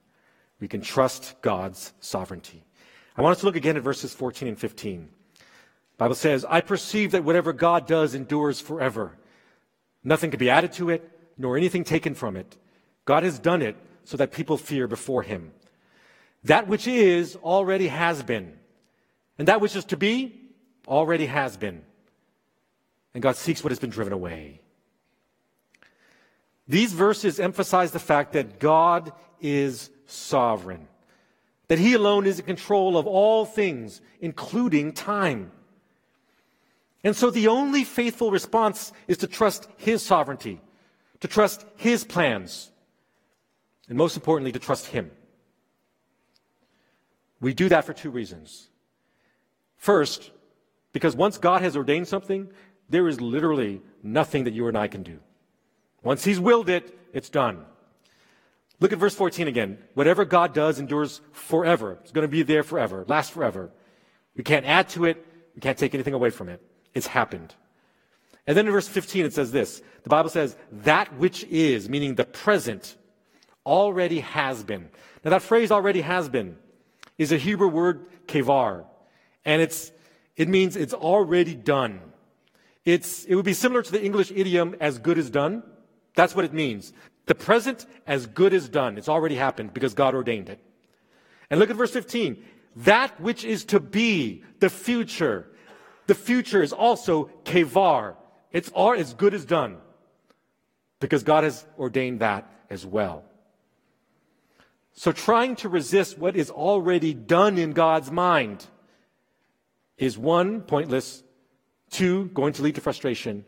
We 0.60 0.68
can 0.68 0.82
trust 0.82 1.36
God's 1.40 1.94
sovereignty. 2.00 2.62
I 3.16 3.22
want 3.22 3.36
us 3.36 3.40
to 3.40 3.46
look 3.46 3.56
again 3.56 3.78
at 3.78 3.82
verses 3.82 4.12
14 4.12 4.48
and 4.48 4.58
15. 4.58 5.08
The 5.38 5.44
Bible 5.96 6.14
says, 6.14 6.44
I 6.46 6.60
perceive 6.60 7.12
that 7.12 7.24
whatever 7.24 7.54
God 7.54 7.86
does 7.86 8.14
endures 8.14 8.60
forever. 8.60 9.16
Nothing 10.04 10.30
can 10.30 10.38
be 10.38 10.50
added 10.50 10.74
to 10.74 10.90
it, 10.90 11.15
nor 11.38 11.56
anything 11.56 11.84
taken 11.84 12.14
from 12.14 12.36
it. 12.36 12.56
God 13.04 13.22
has 13.22 13.38
done 13.38 13.62
it 13.62 13.76
so 14.04 14.16
that 14.16 14.32
people 14.32 14.56
fear 14.56 14.86
before 14.86 15.22
him. 15.22 15.52
That 16.44 16.68
which 16.68 16.86
is 16.86 17.36
already 17.36 17.88
has 17.88 18.22
been. 18.22 18.56
And 19.38 19.48
that 19.48 19.60
which 19.60 19.76
is 19.76 19.84
to 19.86 19.96
be 19.96 20.40
already 20.86 21.26
has 21.26 21.56
been. 21.56 21.82
And 23.14 23.22
God 23.22 23.36
seeks 23.36 23.64
what 23.64 23.70
has 23.70 23.78
been 23.78 23.90
driven 23.90 24.12
away. 24.12 24.60
These 26.68 26.92
verses 26.92 27.38
emphasize 27.38 27.92
the 27.92 27.98
fact 27.98 28.32
that 28.32 28.58
God 28.58 29.12
is 29.40 29.90
sovereign, 30.06 30.88
that 31.68 31.78
He 31.78 31.94
alone 31.94 32.26
is 32.26 32.40
in 32.40 32.46
control 32.46 32.98
of 32.98 33.06
all 33.06 33.44
things, 33.44 34.00
including 34.20 34.92
time. 34.92 35.52
And 37.04 37.14
so 37.14 37.30
the 37.30 37.48
only 37.48 37.84
faithful 37.84 38.30
response 38.30 38.92
is 39.06 39.18
to 39.18 39.26
trust 39.26 39.68
His 39.76 40.02
sovereignty, 40.02 40.60
to 41.20 41.28
trust 41.28 41.64
His 41.76 42.04
plans, 42.04 42.70
and 43.88 43.96
most 43.96 44.16
importantly, 44.16 44.52
to 44.52 44.58
trust 44.58 44.86
Him. 44.86 45.10
We 47.40 47.54
do 47.54 47.68
that 47.68 47.84
for 47.84 47.92
two 47.92 48.10
reasons. 48.10 48.68
First, 49.76 50.30
because 50.92 51.14
once 51.14 51.38
God 51.38 51.60
has 51.62 51.76
ordained 51.76 52.08
something, 52.08 52.48
there 52.88 53.08
is 53.08 53.20
literally 53.20 53.82
nothing 54.02 54.44
that 54.44 54.54
you 54.54 54.68
and 54.68 54.78
I 54.78 54.88
can 54.88 55.02
do. 55.02 55.18
Once 56.02 56.24
he's 56.24 56.40
willed 56.40 56.68
it, 56.68 56.98
it's 57.12 57.28
done. 57.28 57.64
Look 58.80 58.92
at 58.92 58.98
verse 58.98 59.14
14 59.14 59.48
again. 59.48 59.78
Whatever 59.94 60.24
God 60.24 60.54
does 60.54 60.78
endures 60.78 61.20
forever. 61.32 61.98
It's 62.02 62.12
going 62.12 62.22
to 62.26 62.28
be 62.28 62.42
there 62.42 62.62
forever, 62.62 63.04
last 63.08 63.32
forever. 63.32 63.70
We 64.36 64.44
can't 64.44 64.66
add 64.66 64.88
to 64.90 65.04
it. 65.06 65.24
We 65.54 65.60
can't 65.60 65.78
take 65.78 65.94
anything 65.94 66.14
away 66.14 66.30
from 66.30 66.48
it. 66.48 66.62
It's 66.94 67.06
happened. 67.06 67.54
And 68.46 68.56
then 68.56 68.66
in 68.66 68.72
verse 68.72 68.88
15, 68.88 69.24
it 69.24 69.32
says 69.32 69.50
this. 69.50 69.82
The 70.04 70.08
Bible 70.08 70.30
says, 70.30 70.56
that 70.70 71.16
which 71.16 71.44
is, 71.44 71.88
meaning 71.88 72.14
the 72.14 72.24
present, 72.24 72.96
already 73.64 74.20
has 74.20 74.62
been. 74.62 74.88
Now 75.24 75.32
that 75.32 75.42
phrase 75.42 75.72
already 75.72 76.02
has 76.02 76.28
been 76.28 76.56
is 77.18 77.32
a 77.32 77.36
Hebrew 77.36 77.68
word, 77.68 78.06
kevar. 78.26 78.84
And 79.44 79.60
it's, 79.60 79.90
it 80.36 80.48
means 80.48 80.76
it's 80.76 80.94
already 80.94 81.54
done. 81.54 82.00
It's, 82.84 83.24
it 83.24 83.34
would 83.34 83.44
be 83.44 83.52
similar 83.52 83.82
to 83.82 83.90
the 83.90 84.02
English 84.02 84.30
idiom 84.30 84.76
as 84.80 84.98
good 84.98 85.18
as 85.18 85.28
done. 85.28 85.64
That's 86.14 86.36
what 86.36 86.44
it 86.44 86.52
means. 86.52 86.92
The 87.26 87.34
present 87.34 87.84
as 88.06 88.26
good 88.26 88.54
as 88.54 88.68
done. 88.68 88.96
It's 88.96 89.08
already 89.08 89.34
happened 89.34 89.74
because 89.74 89.94
God 89.94 90.14
ordained 90.14 90.48
it. 90.48 90.60
And 91.50 91.58
look 91.58 91.70
at 91.70 91.76
verse 91.76 91.90
15. 91.90 92.42
That 92.76 93.20
which 93.20 93.44
is 93.44 93.64
to 93.66 93.80
be, 93.80 94.44
the 94.60 94.70
future. 94.70 95.48
The 96.06 96.14
future 96.14 96.62
is 96.62 96.72
also 96.72 97.30
kevar. 97.44 98.14
It's 98.56 98.70
all 98.70 98.94
as 98.94 99.12
good 99.12 99.34
as 99.34 99.44
done 99.44 99.76
because 100.98 101.22
God 101.22 101.44
has 101.44 101.66
ordained 101.78 102.20
that 102.20 102.50
as 102.70 102.86
well. 102.86 103.22
So 104.94 105.12
trying 105.12 105.56
to 105.56 105.68
resist 105.68 106.16
what 106.16 106.36
is 106.36 106.48
already 106.48 107.12
done 107.12 107.58
in 107.58 107.72
God's 107.72 108.10
mind 108.10 108.64
is 109.98 110.16
one, 110.16 110.62
pointless, 110.62 111.22
two, 111.90 112.30
going 112.32 112.54
to 112.54 112.62
lead 112.62 112.76
to 112.76 112.80
frustration, 112.80 113.44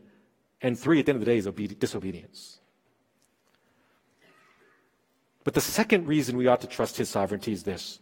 and 0.61 0.79
three, 0.79 1.01
at 1.01 1.07
the 1.07 1.13
end 1.13 1.23
of 1.23 1.25
the 1.25 1.33
day, 1.33 1.39
is 1.39 1.47
disobedience. 1.77 2.61
But 5.43 5.55
the 5.55 5.63
second 5.63 6.07
reason 6.07 6.37
we 6.37 6.49
ought 6.49 6.61
to 6.61 6.67
trust 6.67 6.99
his 6.99 7.09
sovereignty 7.09 7.53
is 7.53 7.63
this 7.63 8.01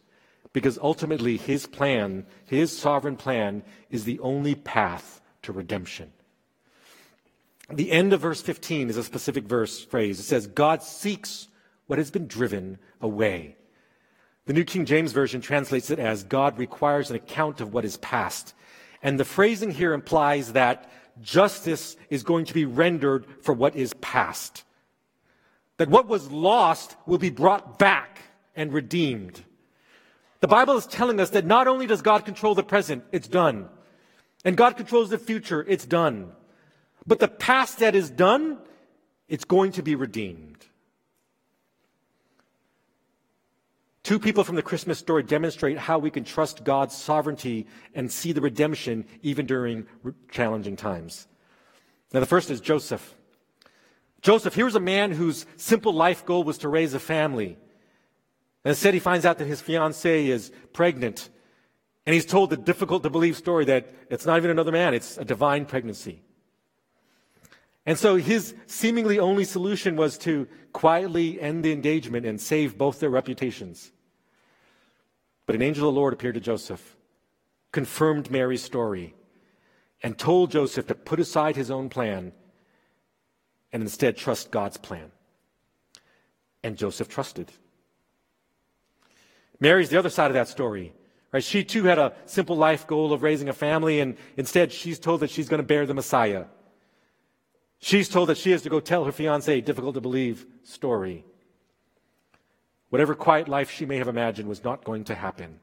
because 0.52 0.76
ultimately 0.82 1.36
his 1.36 1.68
plan, 1.68 2.26
his 2.46 2.76
sovereign 2.76 3.14
plan, 3.14 3.62
is 3.90 4.02
the 4.02 4.18
only 4.18 4.56
path 4.56 5.20
to 5.42 5.52
redemption. 5.52 6.10
The 7.70 7.90
end 7.90 8.12
of 8.12 8.20
verse 8.20 8.40
15 8.40 8.90
is 8.90 8.96
a 8.96 9.02
specific 9.02 9.44
verse 9.44 9.84
phrase. 9.84 10.20
It 10.20 10.24
says, 10.24 10.46
God 10.46 10.82
seeks 10.82 11.48
what 11.86 11.98
has 11.98 12.10
been 12.10 12.26
driven 12.26 12.78
away. 13.00 13.56
The 14.44 14.52
New 14.52 14.64
King 14.64 14.84
James 14.84 15.12
Version 15.12 15.40
translates 15.40 15.90
it 15.90 15.98
as 15.98 16.22
God 16.22 16.58
requires 16.58 17.10
an 17.10 17.16
account 17.16 17.60
of 17.60 17.72
what 17.72 17.84
is 17.84 17.96
past. 17.96 18.54
And 19.02 19.18
the 19.18 19.24
phrasing 19.24 19.72
here 19.72 19.92
implies 19.92 20.52
that 20.52 20.90
justice 21.20 21.96
is 22.10 22.22
going 22.22 22.44
to 22.44 22.54
be 22.54 22.64
rendered 22.64 23.26
for 23.42 23.52
what 23.52 23.74
is 23.74 23.92
past 23.94 24.62
that 25.76 25.90
what 25.90 26.08
was 26.08 26.30
lost 26.30 26.96
will 27.06 27.18
be 27.18 27.30
brought 27.30 27.78
back 27.78 28.20
and 28.54 28.72
redeemed. 28.72 29.42
The 30.40 30.48
Bible 30.48 30.76
is 30.76 30.86
telling 30.86 31.20
us 31.20 31.30
that 31.30 31.46
not 31.46 31.66
only 31.66 31.86
does 31.86 32.02
God 32.02 32.24
control 32.24 32.54
the 32.54 32.62
present, 32.62 33.04
it's 33.12 33.28
done. 33.28 33.68
And 34.44 34.56
God 34.56 34.76
controls 34.76 35.10
the 35.10 35.18
future, 35.18 35.64
it's 35.66 35.86
done. 35.86 36.32
But 37.06 37.20
the 37.20 37.28
past 37.28 37.78
that 37.78 37.94
is 37.94 38.10
done, 38.10 38.58
it's 39.28 39.44
going 39.44 39.72
to 39.72 39.82
be 39.82 39.94
redeemed. 39.94 40.66
Two 44.02 44.18
people 44.20 44.44
from 44.44 44.54
the 44.54 44.62
Christmas 44.62 44.98
story 44.98 45.24
demonstrate 45.24 45.78
how 45.78 45.98
we 45.98 46.12
can 46.12 46.22
trust 46.22 46.62
God's 46.62 46.94
sovereignty 46.94 47.66
and 47.92 48.10
see 48.10 48.30
the 48.30 48.40
redemption 48.40 49.04
even 49.22 49.46
during 49.46 49.86
challenging 50.30 50.76
times. 50.76 51.26
Now, 52.12 52.20
the 52.20 52.26
first 52.26 52.50
is 52.50 52.60
Joseph. 52.60 53.14
Joseph, 54.22 54.54
here's 54.54 54.76
a 54.76 54.80
man 54.80 55.10
whose 55.10 55.44
simple 55.56 55.92
life 55.92 56.24
goal 56.24 56.44
was 56.44 56.58
to 56.58 56.68
raise 56.68 56.94
a 56.94 57.00
family. 57.00 57.58
And 58.64 58.70
instead, 58.70 58.94
he 58.94 59.00
finds 59.00 59.26
out 59.26 59.38
that 59.38 59.46
his 59.46 59.60
fiancee 59.60 60.30
is 60.30 60.52
pregnant. 60.72 61.28
And 62.06 62.14
he's 62.14 62.26
told 62.26 62.50
the 62.50 62.56
difficult 62.56 63.02
to 63.02 63.10
believe 63.10 63.36
story 63.36 63.64
that 63.64 63.92
it's 64.08 64.24
not 64.24 64.38
even 64.38 64.50
another 64.50 64.72
man, 64.72 64.94
it's 64.94 65.18
a 65.18 65.24
divine 65.24 65.66
pregnancy. 65.66 66.22
And 67.86 67.96
so 67.96 68.16
his 68.16 68.54
seemingly 68.66 69.18
only 69.20 69.44
solution 69.44 69.94
was 69.94 70.18
to 70.18 70.48
quietly 70.72 71.40
end 71.40 71.64
the 71.64 71.72
engagement 71.72 72.26
and 72.26 72.40
save 72.40 72.76
both 72.76 72.98
their 72.98 73.10
reputations. 73.10 73.92
But 75.46 75.54
an 75.54 75.62
angel 75.62 75.88
of 75.88 75.94
the 75.94 76.00
Lord 76.00 76.12
appeared 76.12 76.34
to 76.34 76.40
Joseph, 76.40 76.96
confirmed 77.70 78.28
Mary's 78.30 78.64
story, 78.64 79.14
and 80.02 80.18
told 80.18 80.50
Joseph 80.50 80.88
to 80.88 80.94
put 80.96 81.20
aside 81.20 81.54
his 81.54 81.70
own 81.70 81.88
plan 81.88 82.32
and 83.72 83.82
instead 83.82 84.16
trust 84.16 84.50
God's 84.50 84.76
plan. 84.76 85.12
and 86.66 86.76
Joseph 86.76 87.08
trusted. 87.08 87.52
Mary's 89.60 89.88
the 89.88 89.98
other 89.98 90.10
side 90.10 90.32
of 90.32 90.34
that 90.34 90.48
story. 90.48 90.92
Right? 91.32 91.44
She 91.44 91.62
too 91.62 91.84
had 91.84 91.98
a 91.98 92.12
simple 92.26 92.56
life 92.56 92.88
goal 92.88 93.12
of 93.12 93.22
raising 93.22 93.48
a 93.48 93.52
family, 93.52 94.00
and 94.00 94.16
instead 94.36 94.72
she's 94.72 94.98
told 94.98 95.20
that 95.20 95.30
she's 95.30 95.48
going 95.48 95.62
to 95.62 95.66
bear 95.66 95.86
the 95.86 95.94
Messiah. 95.94 96.46
She's 97.78 98.08
told 98.08 98.28
that 98.28 98.38
she 98.38 98.50
has 98.52 98.62
to 98.62 98.70
go 98.70 98.80
tell 98.80 99.04
her 99.04 99.12
fiance 99.12 99.58
a 99.58 99.62
difficult 99.62 99.94
to 99.94 100.00
believe 100.00 100.46
story. 100.62 101.24
Whatever 102.88 103.14
quiet 103.14 103.48
life 103.48 103.70
she 103.70 103.86
may 103.86 103.98
have 103.98 104.08
imagined 104.08 104.48
was 104.48 104.64
not 104.64 104.84
going 104.84 105.04
to 105.04 105.14
happen. 105.14 105.60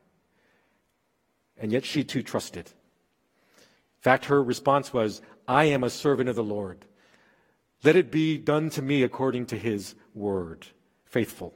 And 1.57 1.71
yet 1.71 1.85
she 1.85 2.03
too 2.03 2.21
trusted. 2.21 2.67
In 2.67 4.01
fact, 4.01 4.25
her 4.25 4.43
response 4.43 4.93
was, 4.93 5.21
I 5.47 5.65
am 5.65 5.83
a 5.83 5.89
servant 5.89 6.29
of 6.29 6.35
the 6.35 6.43
Lord. 6.43 6.85
Let 7.83 7.95
it 7.95 8.11
be 8.11 8.37
done 8.37 8.69
to 8.71 8.81
me 8.81 9.03
according 9.03 9.47
to 9.47 9.57
his 9.57 9.95
word. 10.13 10.67
Faithful. 11.05 11.53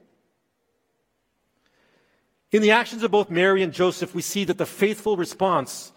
In 2.51 2.61
the 2.61 2.71
actions 2.71 3.03
of 3.03 3.11
both 3.11 3.29
Mary 3.29 3.61
and 3.61 3.73
Joseph, 3.73 4.15
we 4.15 4.21
see 4.21 4.45
that 4.45 4.57
the 4.57 4.65
faithful 4.65 5.17
response 5.17 5.91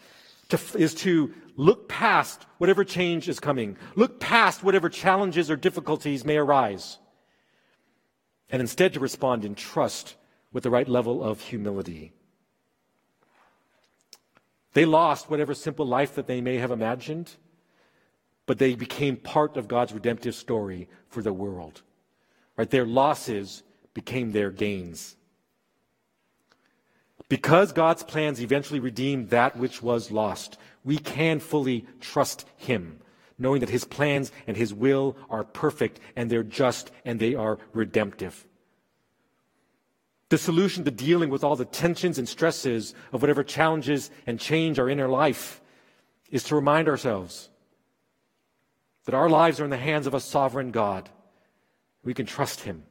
to, 0.51 0.79
is 0.79 0.95
to 0.95 1.33
look 1.57 1.89
past 1.89 2.47
whatever 2.59 2.85
change 2.85 3.29
is 3.29 3.41
coming, 3.41 3.77
look 3.97 4.21
past 4.21 4.63
whatever 4.63 4.89
challenges 4.89 5.51
or 5.51 5.57
difficulties 5.57 6.25
may 6.25 6.37
arise, 6.37 6.99
and 8.51 8.61
instead 8.61 8.95
to 8.95 9.01
respond 9.01 9.45
in 9.45 9.55
trust 9.55 10.17
with 10.53 10.63
the 10.63 10.71
right 10.71 10.89
level 10.89 11.23
of 11.23 11.41
humility. 11.41 12.13
They 14.73 14.85
lost 14.85 15.31
whatever 15.31 15.55
simple 15.55 15.87
life 15.87 16.15
that 16.15 16.27
they 16.27 16.41
may 16.41 16.57
have 16.57 16.71
imagined, 16.71 17.37
but 18.47 18.59
they 18.59 18.75
became 18.75 19.17
part 19.17 19.57
of 19.57 19.69
God's 19.69 19.93
redemptive 19.93 20.35
story 20.35 20.89
for 21.09 21.23
the 21.23 21.33
world. 21.33 21.83
Right? 22.57 22.71
Their 22.71 22.87
losses 22.87 23.63
became 23.95 24.33
their 24.33 24.51
gains. 24.51 25.17
Because 27.31 27.73
God's 27.73 28.03
plans 28.03 28.43
eventually 28.43 28.81
redeemed 28.81 29.31
that 29.31 29.57
which 29.57 29.81
was 29.85 30.11
lost, 30.11 30.59
we 30.83 30.99
can 30.99 31.39
fully 31.39 31.87
trust 32.01 32.45
Him, 32.57 32.99
knowing 33.39 33.61
that 33.61 33.71
His 33.71 33.85
plans 33.85 34.33
and 34.49 34.57
His 34.57 34.75
will 34.75 35.17
are 35.31 35.45
perfect 35.45 36.01
and 36.17 36.29
they're 36.29 36.43
just 36.43 36.91
and 37.05 37.21
they 37.21 37.37
are 37.37 37.59
redemptive. 37.73 38.49
The 40.29 40.39
solution 40.39 40.83
to 40.85 40.91
dealing 40.91 41.31
with 41.31 41.45
all 41.45 41.55
the 41.55 41.65
tensions 41.65 42.19
and 42.19 42.29
stresses 42.29 42.95
of 43.13 43.23
whatever 43.23 43.45
challenges 43.45 44.11
and 44.27 44.41
change 44.41 44.81
are 44.81 44.91
in 44.91 44.99
our 44.99 45.09
life 45.09 45.61
is 46.33 46.43
to 46.45 46.57
remind 46.57 46.89
ourselves 46.89 47.49
that 49.05 49.15
our 49.15 49.31
lives 49.31 49.61
are 49.61 49.65
in 49.65 49.71
the 49.71 49.77
hands 49.77 50.09
of 50.09 50.15
a 50.15 50.21
sovereign 50.21 50.73
God. 50.73 51.09
We 52.03 52.13
can 52.13 52.27
trust 52.27 52.63
Him. 52.63 52.83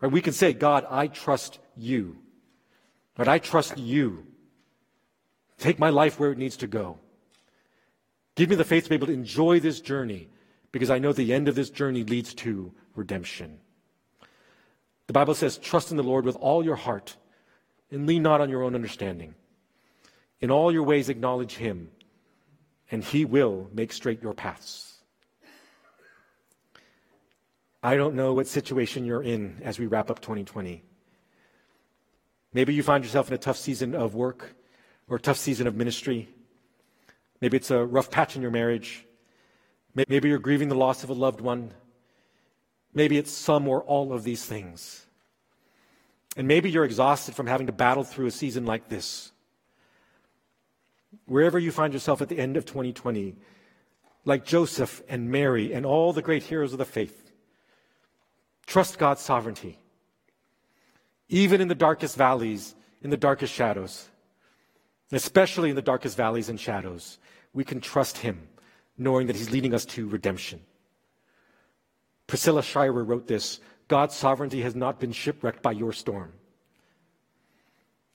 Right? 0.00 0.10
We 0.10 0.20
can 0.20 0.32
say, 0.32 0.52
God, 0.52 0.84
I 0.90 1.06
trust 1.06 1.60
you. 1.76 2.18
But 3.14 3.28
I 3.28 3.38
trust 3.38 3.78
you. 3.78 4.26
Take 5.58 5.78
my 5.78 5.90
life 5.90 6.18
where 6.18 6.32
it 6.32 6.38
needs 6.38 6.56
to 6.58 6.66
go. 6.66 6.98
Give 8.34 8.50
me 8.50 8.56
the 8.56 8.64
faith 8.64 8.84
to 8.84 8.90
be 8.90 8.96
able 8.96 9.06
to 9.06 9.12
enjoy 9.12 9.60
this 9.60 9.80
journey 9.80 10.28
because 10.72 10.90
I 10.90 10.98
know 10.98 11.12
the 11.12 11.32
end 11.32 11.48
of 11.48 11.54
this 11.54 11.70
journey 11.70 12.02
leads 12.02 12.34
to 12.34 12.72
redemption. 12.96 13.60
The 15.06 15.12
Bible 15.12 15.34
says, 15.34 15.58
Trust 15.58 15.90
in 15.90 15.96
the 15.96 16.02
Lord 16.02 16.24
with 16.24 16.36
all 16.36 16.64
your 16.64 16.76
heart 16.76 17.16
and 17.90 18.06
lean 18.06 18.22
not 18.22 18.40
on 18.40 18.50
your 18.50 18.62
own 18.62 18.74
understanding. 18.74 19.34
In 20.40 20.50
all 20.50 20.72
your 20.72 20.82
ways, 20.82 21.08
acknowledge 21.08 21.54
Him, 21.54 21.90
and 22.90 23.04
He 23.04 23.24
will 23.24 23.70
make 23.72 23.92
straight 23.92 24.20
your 24.20 24.34
paths. 24.34 24.98
I 27.82 27.96
don't 27.96 28.14
know 28.14 28.32
what 28.32 28.48
situation 28.48 29.04
you're 29.04 29.22
in 29.22 29.60
as 29.62 29.78
we 29.78 29.86
wrap 29.86 30.10
up 30.10 30.20
2020. 30.20 30.82
Maybe 32.54 32.72
you 32.72 32.84
find 32.84 33.02
yourself 33.02 33.28
in 33.28 33.34
a 33.34 33.38
tough 33.38 33.56
season 33.56 33.96
of 33.96 34.14
work 34.14 34.54
or 35.08 35.16
a 35.16 35.20
tough 35.20 35.36
season 35.36 35.66
of 35.66 35.74
ministry. 35.74 36.28
Maybe 37.40 37.56
it's 37.56 37.72
a 37.72 37.84
rough 37.84 38.10
patch 38.10 38.36
in 38.36 38.42
your 38.42 38.52
marriage. 38.52 39.04
Maybe 39.94 40.28
you're 40.28 40.38
grieving 40.38 40.68
the 40.68 40.76
loss 40.76 41.02
of 41.02 41.10
a 41.10 41.14
loved 41.14 41.40
one. 41.40 41.72
Maybe 42.94 43.18
it's 43.18 43.32
some 43.32 43.66
or 43.66 43.82
all 43.82 44.12
of 44.12 44.22
these 44.22 44.44
things. 44.44 45.04
And 46.36 46.46
maybe 46.48 46.70
you're 46.70 46.84
exhausted 46.84 47.34
from 47.34 47.48
having 47.48 47.66
to 47.66 47.72
battle 47.72 48.04
through 48.04 48.26
a 48.26 48.30
season 48.30 48.64
like 48.64 48.88
this. 48.88 49.32
Wherever 51.26 51.58
you 51.58 51.72
find 51.72 51.92
yourself 51.92 52.22
at 52.22 52.28
the 52.28 52.38
end 52.38 52.56
of 52.56 52.64
2020, 52.64 53.36
like 54.24 54.44
Joseph 54.44 55.02
and 55.08 55.30
Mary 55.30 55.72
and 55.72 55.84
all 55.84 56.12
the 56.12 56.22
great 56.22 56.44
heroes 56.44 56.72
of 56.72 56.78
the 56.78 56.84
faith, 56.84 57.32
trust 58.66 58.98
God's 58.98 59.20
sovereignty 59.20 59.78
even 61.28 61.60
in 61.60 61.68
the 61.68 61.74
darkest 61.74 62.16
valleys, 62.16 62.74
in 63.02 63.10
the 63.10 63.16
darkest 63.16 63.52
shadows, 63.52 64.08
especially 65.12 65.70
in 65.70 65.76
the 65.76 65.82
darkest 65.82 66.16
valleys 66.16 66.48
and 66.48 66.60
shadows, 66.60 67.18
we 67.52 67.64
can 67.64 67.80
trust 67.80 68.18
Him, 68.18 68.48
knowing 68.98 69.26
that 69.26 69.36
He's 69.36 69.50
leading 69.50 69.74
us 69.74 69.84
to 69.86 70.08
redemption. 70.08 70.60
Priscilla 72.26 72.62
Shirer 72.62 73.04
wrote 73.04 73.26
this 73.26 73.60
God's 73.88 74.14
sovereignty 74.14 74.62
has 74.62 74.74
not 74.74 75.00
been 75.00 75.12
shipwrecked 75.12 75.62
by 75.62 75.72
your 75.72 75.92
storm. 75.92 76.32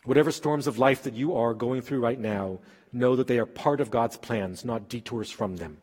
Whatever 0.05 0.31
storms 0.31 0.65
of 0.65 0.79
life 0.79 1.03
that 1.03 1.13
you 1.13 1.35
are 1.35 1.53
going 1.53 1.81
through 1.81 1.99
right 1.99 2.19
now, 2.19 2.59
know 2.91 3.15
that 3.15 3.27
they 3.27 3.37
are 3.37 3.45
part 3.45 3.81
of 3.81 3.91
God's 3.91 4.17
plans, 4.17 4.65
not 4.65 4.89
detours 4.89 5.29
from 5.29 5.57
them. 5.57 5.77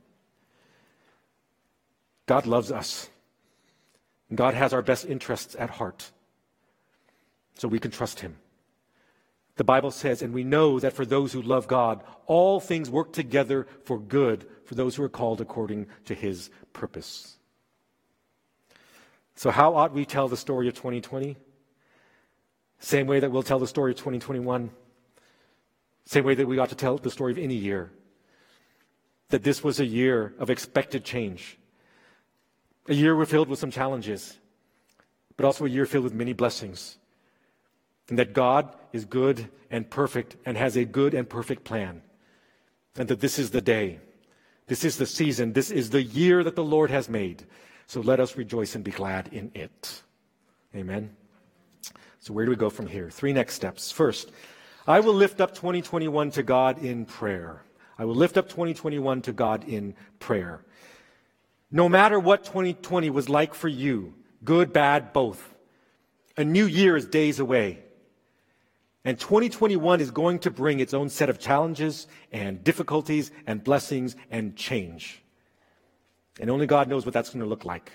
God 2.27 2.47
loves 2.47 2.73
us. 2.73 3.09
God 4.35 4.55
has 4.55 4.73
our 4.73 4.83
best 4.83 5.05
interests 5.05 5.55
at 5.57 5.71
heart 5.71 6.11
so 7.57 7.69
we 7.69 7.79
can 7.79 7.91
trust 7.91 8.21
him. 8.21 8.37
The 9.57 9.65
Bible 9.65 9.91
says, 9.91 10.21
and 10.21 10.35
we 10.35 10.45
know 10.45 10.79
that 10.79 10.93
for 10.93 11.07
those 11.07 11.33
who 11.33 11.41
love 11.41 11.67
God, 11.67 12.03
all 12.27 12.61
things 12.61 12.91
work 12.91 13.13
together 13.13 13.67
for 13.85 13.99
good 13.99 14.47
for 14.65 14.75
those 14.75 14.95
who 14.95 15.03
are 15.03 15.09
called 15.09 15.41
according 15.41 15.87
to 16.05 16.15
his 16.15 16.51
purpose. 16.75 17.39
So, 19.35 19.51
how 19.51 19.75
ought 19.75 19.93
we 19.93 20.05
tell 20.05 20.29
the 20.29 20.37
story 20.37 20.69
of 20.69 20.75
2020? 20.75 21.37
Same 22.79 23.07
way 23.07 23.21
that 23.21 23.31
we'll 23.31 23.43
tell 23.43 23.59
the 23.59 23.67
story 23.67 23.93
of 23.93 23.97
2021. 23.97 24.71
Same 26.05 26.25
way 26.25 26.35
that 26.35 26.47
we 26.47 26.59
ought 26.59 26.69
to 26.69 26.75
tell 26.75 26.99
the 26.99 27.11
story 27.11 27.33
of 27.33 27.39
any 27.39 27.55
year. 27.55 27.91
That 29.31 29.43
this 29.43 29.65
was 29.65 29.81
a 29.81 29.87
year 29.87 30.35
of 30.39 30.51
expected 30.51 31.05
change. 31.05 31.59
A 32.89 32.95
year 32.95 33.17
we're 33.17 33.25
filled 33.25 33.49
with 33.49 33.59
some 33.59 33.71
challenges, 33.71 34.39
but 35.37 35.47
also 35.47 35.65
a 35.65 35.69
year 35.69 35.87
filled 35.87 36.05
with 36.05 36.15
many 36.15 36.35
blessings 36.35 36.99
and 38.09 38.19
that 38.19 38.33
God 38.33 38.75
is 38.93 39.05
good 39.05 39.49
and 39.71 39.89
perfect 39.89 40.37
and 40.45 40.57
has 40.57 40.77
a 40.77 40.85
good 40.85 41.15
and 41.15 41.29
perfect 41.29 41.65
plan, 41.65 42.03
and 42.97 43.09
that 43.09 43.21
this 43.21 43.39
is 43.39 43.51
the 43.51 43.61
day, 43.61 43.99
this 44.67 44.85
is 44.85 44.97
the 44.97 45.07
season, 45.07 45.53
this 45.53 45.71
is 45.71 45.91
the 45.91 46.03
year 46.03 46.43
that 46.45 46.57
the 46.57 46.65
Lord 46.65 46.91
has 46.91 47.09
made. 47.09 47.45
So 47.87 48.01
let 48.01 48.21
us 48.21 48.37
rejoice 48.37 48.75
and 48.75 48.85
be 48.85 48.91
glad 48.91 49.29
in 49.33 49.51
it. 49.55 50.03
Amen. 50.75 51.17
So, 52.19 52.33
where 52.33 52.45
do 52.45 52.51
we 52.51 52.57
go 52.57 52.71
from 52.71 52.89
here? 52.89 53.09
Three 53.09 53.33
next 53.33 53.55
steps. 53.55 53.93
First, 53.93 54.33
I 54.87 54.99
will 55.01 55.15
lift 55.15 55.41
up 55.41 55.55
2021 55.55 56.33
to 56.33 56.43
God 56.43 56.83
in 56.83 57.07
prayer. 57.07 57.63
I 57.99 58.05
will 58.05 58.17
lift 58.17 58.37
up 58.37 58.49
2021 58.49 59.23
to 59.23 59.33
God 59.33 59.65
in 59.69 59.95
prayer. 60.19 60.65
No 61.71 61.89
matter 61.89 62.19
what 62.19 62.45
2020 62.45 63.11
was 63.11 63.29
like 63.29 63.55
for 63.55 63.69
you, 63.69 64.15
good, 64.45 64.73
bad, 64.73 65.13
both, 65.13 65.55
a 66.37 66.45
new 66.45 66.67
year 66.67 66.97
is 66.97 67.07
days 67.07 67.39
away. 67.39 67.81
And 69.07 69.21
2021 69.21 70.01
is 70.01 70.11
going 70.11 70.41
to 70.41 70.51
bring 70.51 70.81
its 70.81 70.93
own 70.93 71.11
set 71.11 71.31
of 71.31 71.39
challenges 71.39 72.09
and 72.33 72.65
difficulties 72.65 73.31
and 73.47 73.63
blessings 73.63 74.17
and 74.33 74.57
change. 74.57 75.23
And 76.41 76.51
only 76.51 76.67
God 76.67 76.89
knows 76.89 77.07
what 77.07 77.15
that's 77.15 77.31
going 77.31 77.45
to 77.45 77.49
look 77.49 77.65
like. 77.65 77.93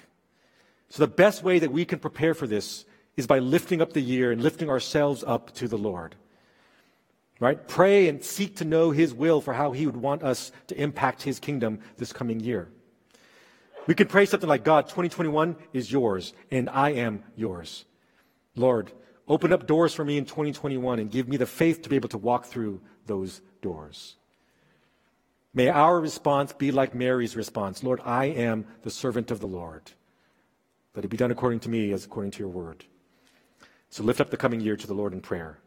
So, 0.87 1.03
the 1.03 1.11
best 1.11 1.43
way 1.43 1.59
that 1.59 1.73
we 1.73 1.83
can 1.83 1.99
prepare 1.99 2.33
for 2.33 2.47
this 2.47 2.85
is 3.17 3.27
by 3.27 3.39
lifting 3.39 3.81
up 3.81 3.91
the 3.91 3.99
year 3.99 4.31
and 4.31 4.41
lifting 4.41 4.69
ourselves 4.69 5.21
up 5.27 5.53
to 5.55 5.67
the 5.67 5.77
Lord. 5.77 6.15
Right? 7.41 7.67
Pray 7.67 8.07
and 8.07 8.23
seek 8.23 8.55
to 8.57 8.65
know 8.65 8.91
His 8.91 9.13
will 9.13 9.41
for 9.41 9.53
how 9.53 9.73
He 9.73 9.85
would 9.85 9.97
want 9.97 10.23
us 10.23 10.53
to 10.67 10.81
impact 10.81 11.23
His 11.23 11.41
kingdom 11.41 11.79
this 11.97 12.13
coming 12.13 12.39
year. 12.39 12.69
We 13.85 13.95
can 13.95 14.07
pray 14.07 14.25
something 14.25 14.47
like 14.47 14.63
God, 14.63 14.83
2021 14.87 15.57
is 15.73 15.91
yours, 15.91 16.31
and 16.49 16.69
I 16.69 16.91
am 16.91 17.23
yours. 17.35 17.83
Lord, 18.55 18.93
Open 19.27 19.53
up 19.53 19.67
doors 19.67 19.93
for 19.93 20.03
me 20.03 20.17
in 20.17 20.25
2021 20.25 20.99
and 20.99 21.11
give 21.11 21.27
me 21.27 21.37
the 21.37 21.45
faith 21.45 21.81
to 21.81 21.89
be 21.89 21.95
able 21.95 22.09
to 22.09 22.17
walk 22.17 22.45
through 22.45 22.81
those 23.05 23.41
doors. 23.61 24.15
May 25.53 25.69
our 25.69 25.99
response 25.99 26.53
be 26.53 26.71
like 26.71 26.95
Mary's 26.95 27.35
response 27.35 27.83
Lord, 27.83 28.01
I 28.03 28.25
am 28.25 28.65
the 28.83 28.91
servant 28.91 29.31
of 29.31 29.39
the 29.39 29.47
Lord. 29.47 29.91
Let 30.95 31.05
it 31.05 31.09
be 31.09 31.17
done 31.17 31.31
according 31.31 31.61
to 31.61 31.69
me 31.69 31.91
as 31.91 32.05
according 32.05 32.31
to 32.31 32.39
your 32.39 32.49
word. 32.49 32.85
So 33.89 34.03
lift 34.03 34.21
up 34.21 34.29
the 34.29 34.37
coming 34.37 34.61
year 34.61 34.77
to 34.77 34.87
the 34.87 34.93
Lord 34.93 35.13
in 35.13 35.21
prayer. 35.21 35.59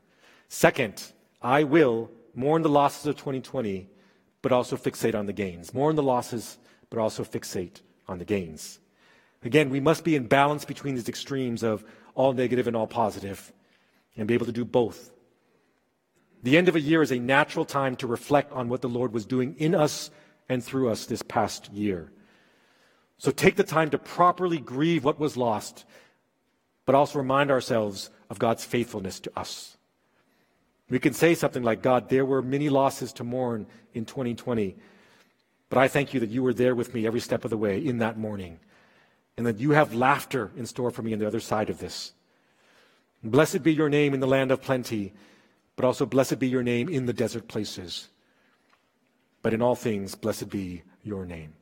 Second, 0.48 1.12
I 1.42 1.64
will 1.64 2.10
mourn 2.34 2.62
the 2.62 2.68
losses 2.68 3.06
of 3.06 3.16
2020, 3.16 3.88
but 4.42 4.52
also 4.52 4.76
fixate 4.76 5.14
on 5.14 5.26
the 5.26 5.32
gains. 5.32 5.74
Mourn 5.74 5.96
the 5.96 6.02
losses, 6.02 6.58
but 6.90 6.98
also 6.98 7.24
fixate 7.24 7.80
on 8.08 8.18
the 8.18 8.24
gains. 8.24 8.80
Again, 9.42 9.68
we 9.68 9.80
must 9.80 10.04
be 10.04 10.16
in 10.16 10.26
balance 10.26 10.64
between 10.64 10.94
these 10.94 11.08
extremes 11.08 11.62
of 11.62 11.84
all 12.14 12.32
negative 12.32 12.66
and 12.66 12.76
all 12.76 12.86
positive 12.86 13.52
and 14.16 14.28
be 14.28 14.34
able 14.34 14.46
to 14.46 14.52
do 14.52 14.64
both. 14.64 15.12
The 16.42 16.56
end 16.58 16.68
of 16.68 16.76
a 16.76 16.80
year 16.80 17.02
is 17.02 17.10
a 17.10 17.18
natural 17.18 17.64
time 17.64 17.96
to 17.96 18.06
reflect 18.06 18.52
on 18.52 18.68
what 18.68 18.82
the 18.82 18.88
Lord 18.88 19.12
was 19.12 19.24
doing 19.24 19.54
in 19.58 19.74
us 19.74 20.10
and 20.48 20.62
through 20.62 20.90
us 20.90 21.06
this 21.06 21.22
past 21.22 21.72
year. 21.72 22.12
So 23.18 23.30
take 23.30 23.56
the 23.56 23.64
time 23.64 23.90
to 23.90 23.98
properly 23.98 24.58
grieve 24.58 25.04
what 25.04 25.18
was 25.18 25.36
lost, 25.36 25.84
but 26.84 26.94
also 26.94 27.18
remind 27.18 27.50
ourselves 27.50 28.10
of 28.28 28.38
God's 28.38 28.64
faithfulness 28.64 29.20
to 29.20 29.32
us. 29.38 29.76
We 30.90 30.98
can 30.98 31.14
say 31.14 31.34
something 31.34 31.62
like, 31.62 31.82
God, 31.82 32.10
there 32.10 32.26
were 32.26 32.42
many 32.42 32.68
losses 32.68 33.12
to 33.14 33.24
mourn 33.24 33.66
in 33.94 34.04
2020, 34.04 34.76
but 35.70 35.78
I 35.78 35.88
thank 35.88 36.12
you 36.12 36.20
that 36.20 36.30
you 36.30 36.42
were 36.42 36.52
there 36.52 36.74
with 36.74 36.92
me 36.92 37.06
every 37.06 37.20
step 37.20 37.44
of 37.44 37.50
the 37.50 37.56
way 37.56 37.78
in 37.78 37.98
that 37.98 38.18
mourning, 38.18 38.60
and 39.36 39.46
that 39.46 39.58
you 39.58 39.70
have 39.70 39.94
laughter 39.94 40.50
in 40.56 40.66
store 40.66 40.90
for 40.90 41.02
me 41.02 41.12
on 41.12 41.18
the 41.18 41.26
other 41.26 41.40
side 41.40 41.70
of 41.70 41.78
this. 41.78 42.12
Blessed 43.22 43.62
be 43.62 43.72
your 43.72 43.88
name 43.88 44.14
in 44.14 44.20
the 44.20 44.26
land 44.26 44.50
of 44.50 44.62
plenty, 44.62 45.12
but 45.76 45.84
also 45.84 46.06
blessed 46.06 46.38
be 46.38 46.48
your 46.48 46.62
name 46.62 46.88
in 46.88 47.06
the 47.06 47.12
desert 47.12 47.48
places. 47.48 48.08
But 49.42 49.54
in 49.54 49.62
all 49.62 49.74
things, 49.74 50.14
blessed 50.14 50.50
be 50.50 50.82
your 51.02 51.24
name. 51.24 51.54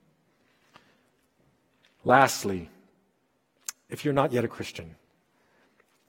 Lastly, 2.04 2.68
if 3.88 4.04
you're 4.04 4.14
not 4.14 4.32
yet 4.32 4.44
a 4.44 4.48
Christian, 4.48 4.96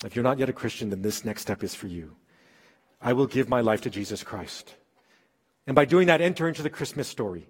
if 0.04 0.15
you're 0.15 0.23
not 0.23 0.39
yet 0.39 0.49
a 0.49 0.54
Christian, 0.54 0.89
then 0.89 1.02
this 1.02 1.23
next 1.23 1.43
step 1.43 1.63
is 1.63 1.76
for 1.76 1.88
you. 1.88 2.15
I 3.02 3.13
will 3.13 3.28
give 3.28 3.49
my 3.49 3.62
life 3.62 3.82
to 3.82 3.89
Jesus 3.89 4.23
Christ. 4.23 4.76
And 5.67 5.76
by 5.76 5.86
doing 5.86 6.08
that, 6.08 6.21
enter 6.21 6.47
into 6.47 6.62
the 6.62 6.69
Christmas 6.69 7.08
story. 7.08 7.47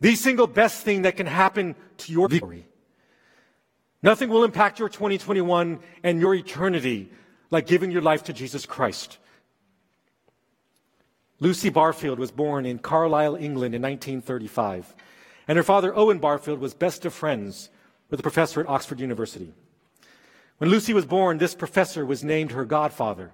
The 0.00 0.14
single 0.14 0.46
best 0.46 0.82
thing 0.82 1.02
that 1.02 1.16
can 1.16 1.26
happen 1.26 1.74
to 1.98 2.12
your 2.12 2.30
story. 2.30 2.66
Nothing 4.02 4.28
will 4.28 4.44
impact 4.44 4.78
your 4.78 4.88
2021 4.88 5.80
and 6.02 6.20
your 6.20 6.34
eternity 6.34 7.10
like 7.50 7.66
giving 7.66 7.90
your 7.90 8.02
life 8.02 8.24
to 8.24 8.32
Jesus 8.32 8.66
Christ. 8.66 9.18
Lucy 11.40 11.68
Barfield 11.68 12.18
was 12.18 12.30
born 12.30 12.64
in 12.66 12.78
Carlisle, 12.78 13.36
England 13.36 13.74
in 13.74 13.82
1935, 13.82 14.94
and 15.48 15.56
her 15.56 15.62
father, 15.62 15.94
Owen 15.94 16.18
Barfield, 16.18 16.60
was 16.60 16.74
best 16.74 17.04
of 17.04 17.12
friends 17.12 17.68
with 18.10 18.20
a 18.20 18.22
professor 18.22 18.60
at 18.60 18.68
Oxford 18.68 19.00
University. 19.00 19.52
When 20.58 20.70
Lucy 20.70 20.94
was 20.94 21.04
born, 21.04 21.38
this 21.38 21.54
professor 21.54 22.06
was 22.06 22.24
named 22.24 22.52
her 22.52 22.64
godfather. 22.64 23.32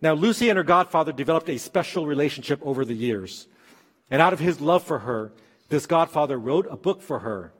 Now, 0.00 0.14
Lucy 0.14 0.48
and 0.48 0.56
her 0.56 0.64
godfather 0.64 1.12
developed 1.12 1.48
a 1.48 1.58
special 1.58 2.06
relationship 2.06 2.60
over 2.62 2.84
the 2.84 2.94
years. 2.94 3.46
And 4.14 4.22
out 4.22 4.32
of 4.32 4.38
his 4.38 4.60
love 4.60 4.84
for 4.84 5.00
her, 5.00 5.32
this 5.70 5.86
godfather 5.86 6.38
wrote 6.38 6.68
a 6.70 6.76
book 6.76 7.02
for 7.02 7.18
her 7.18 7.52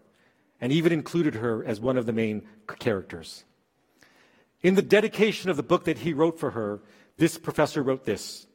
and 0.60 0.70
even 0.70 0.92
included 0.92 1.34
her 1.34 1.64
as 1.64 1.80
one 1.80 1.96
of 1.96 2.06
the 2.06 2.12
main 2.12 2.46
characters. 2.78 3.42
In 4.62 4.76
the 4.76 4.80
dedication 4.80 5.50
of 5.50 5.56
the 5.56 5.64
book 5.64 5.82
that 5.86 5.98
he 5.98 6.12
wrote 6.12 6.38
for 6.38 6.52
her, 6.52 6.80
this 7.16 7.38
professor 7.38 7.82
wrote 7.82 8.04
this 8.04 8.46